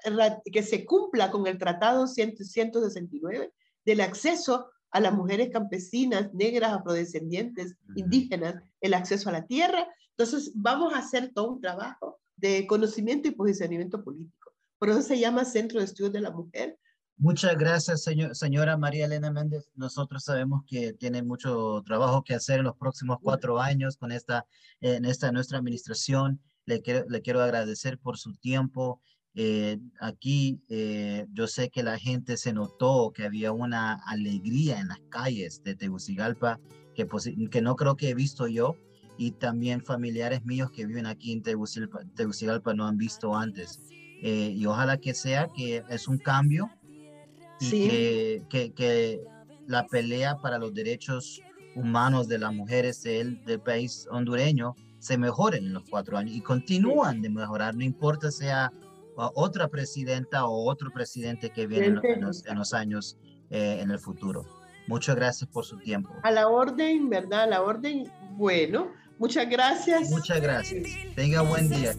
que 0.50 0.62
se 0.62 0.86
cumpla 0.86 1.30
con 1.30 1.46
el 1.46 1.58
Tratado 1.58 2.06
169 2.06 3.52
del 3.84 4.00
acceso 4.00 4.70
a 4.90 5.00
las 5.00 5.12
mujeres 5.12 5.50
campesinas, 5.52 6.32
negras, 6.32 6.72
afrodescendientes, 6.72 7.76
indígenas, 7.96 8.62
el 8.80 8.94
acceso 8.94 9.28
a 9.28 9.32
la 9.32 9.46
tierra. 9.46 9.86
Entonces, 10.16 10.52
vamos 10.54 10.94
a 10.94 10.98
hacer 10.98 11.32
todo 11.34 11.52
un 11.52 11.60
trabajo 11.60 12.20
de 12.36 12.66
conocimiento 12.66 13.28
y 13.28 13.32
posicionamiento 13.32 14.02
político. 14.02 14.52
Por 14.78 14.90
eso 14.90 15.02
se 15.02 15.18
llama 15.18 15.44
Centro 15.44 15.78
de 15.78 15.86
Estudios 15.86 16.12
de 16.12 16.20
la 16.20 16.30
Mujer, 16.30 16.78
Muchas 17.16 17.56
gracias, 17.56 18.02
señor, 18.02 18.34
señora 18.34 18.76
María 18.76 19.06
Elena 19.06 19.30
Méndez. 19.30 19.70
Nosotros 19.76 20.24
sabemos 20.24 20.62
que 20.66 20.94
tiene 20.94 21.22
mucho 21.22 21.80
trabajo 21.86 22.24
que 22.24 22.34
hacer 22.34 22.58
en 22.58 22.64
los 22.64 22.76
próximos 22.76 23.18
cuatro 23.22 23.60
años 23.60 23.96
con 23.96 24.10
esta, 24.10 24.46
en 24.80 25.04
esta 25.04 25.30
nuestra 25.30 25.58
administración. 25.58 26.40
Le 26.66 26.82
quiero, 26.82 27.06
le 27.08 27.22
quiero 27.22 27.40
agradecer 27.40 27.98
por 27.98 28.18
su 28.18 28.34
tiempo. 28.34 29.00
Eh, 29.36 29.78
aquí 30.00 30.60
eh, 30.68 31.26
yo 31.32 31.46
sé 31.46 31.70
que 31.70 31.84
la 31.84 31.98
gente 31.98 32.36
se 32.36 32.52
notó 32.52 33.12
que 33.14 33.24
había 33.24 33.52
una 33.52 33.94
alegría 34.06 34.80
en 34.80 34.88
las 34.88 35.00
calles 35.08 35.62
de 35.62 35.76
Tegucigalpa 35.76 36.60
que 36.94 37.62
no 37.62 37.74
creo 37.74 37.96
que 37.96 38.10
he 38.10 38.14
visto 38.14 38.46
yo 38.46 38.76
y 39.16 39.32
también 39.32 39.82
familiares 39.82 40.44
míos 40.44 40.70
que 40.70 40.86
viven 40.86 41.06
aquí 41.06 41.32
en 41.32 41.42
Tegucigalpa, 41.42 42.00
Tegucigalpa 42.14 42.74
no 42.74 42.86
han 42.86 42.96
visto 42.96 43.34
antes. 43.34 43.80
Eh, 44.22 44.52
y 44.54 44.66
ojalá 44.66 44.96
que 44.96 45.14
sea 45.14 45.48
que 45.54 45.84
es 45.88 46.08
un 46.08 46.18
cambio 46.18 46.70
y 47.60 47.88
que, 48.48 48.72
que, 48.74 49.20
la 49.66 49.86
pelea 49.86 50.36
para 50.36 50.58
los 50.58 50.74
derechos 50.74 51.40
humanos 51.74 52.28
de 52.28 52.38
las 52.38 52.52
mujeres 52.52 53.02
del, 53.02 53.42
del 53.46 53.60
país 53.60 54.06
hondureño 54.10 54.76
se 54.98 55.16
mejoren 55.16 55.66
en 55.66 55.72
los 55.72 55.84
cuatro 55.88 56.18
años 56.18 56.34
y 56.34 56.42
continúan 56.42 57.22
de 57.22 57.30
mejorar, 57.30 57.74
no 57.74 57.82
importa 57.82 58.30
sea 58.30 58.70
otra 59.16 59.68
presidenta 59.68 60.46
o 60.46 60.70
otro 60.70 60.90
presidente 60.90 61.50
que 61.50 61.66
viene 61.66 61.86
en, 61.86 62.20
los, 62.20 62.46
en 62.46 62.58
los, 62.58 62.74
años 62.74 63.18
eh, 63.50 63.78
en 63.80 63.90
el 63.90 63.98
futuro. 63.98 64.44
Muchas 64.86 65.16
gracias 65.16 65.48
por 65.50 65.64
su 65.64 65.78
tiempo. 65.78 66.10
A 66.22 66.30
la 66.30 66.48
orden, 66.48 67.08
¿verdad? 67.08 67.42
A 67.42 67.46
la 67.46 67.62
orden, 67.62 68.10
bueno, 68.32 68.92
muchas 69.18 69.48
gracias. 69.48 70.10
Muchas 70.10 70.40
gracias. 70.40 70.86
Tenga 71.14 71.42
buen 71.42 71.68
día. 71.68 71.92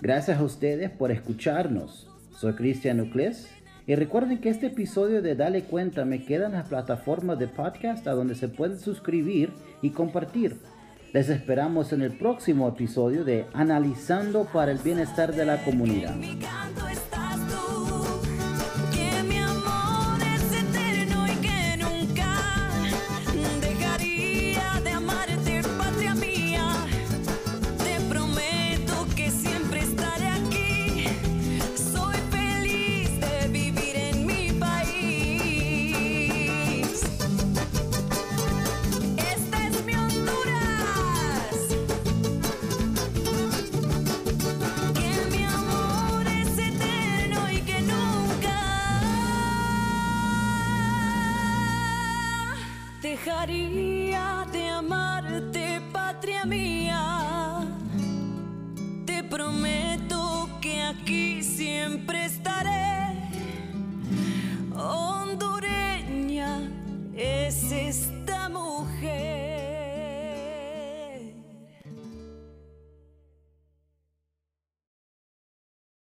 Gracias 0.00 0.38
a 0.38 0.42
ustedes 0.42 0.90
por 0.90 1.10
escucharnos. 1.10 2.06
Soy 2.38 2.54
Cristian 2.54 3.00
Ucles 3.00 3.48
y 3.86 3.94
recuerden 3.94 4.40
que 4.40 4.48
este 4.48 4.66
episodio 4.66 5.22
de 5.22 5.34
Dale 5.34 5.64
Cuenta 5.64 6.04
me 6.04 6.24
queda 6.24 6.46
en 6.46 6.52
las 6.52 6.68
plataformas 6.68 7.38
de 7.38 7.48
podcast 7.48 8.06
a 8.06 8.12
donde 8.12 8.34
se 8.34 8.48
pueden 8.48 8.78
suscribir 8.78 9.52
y 9.82 9.90
compartir. 9.90 10.56
Les 11.12 11.30
esperamos 11.30 11.92
en 11.92 12.02
el 12.02 12.12
próximo 12.12 12.68
episodio 12.68 13.24
de 13.24 13.46
Analizando 13.54 14.44
para 14.52 14.70
el 14.70 14.78
Bienestar 14.78 15.34
de 15.34 15.46
la 15.46 15.64
Comunidad. 15.64 16.14
study 53.38 53.77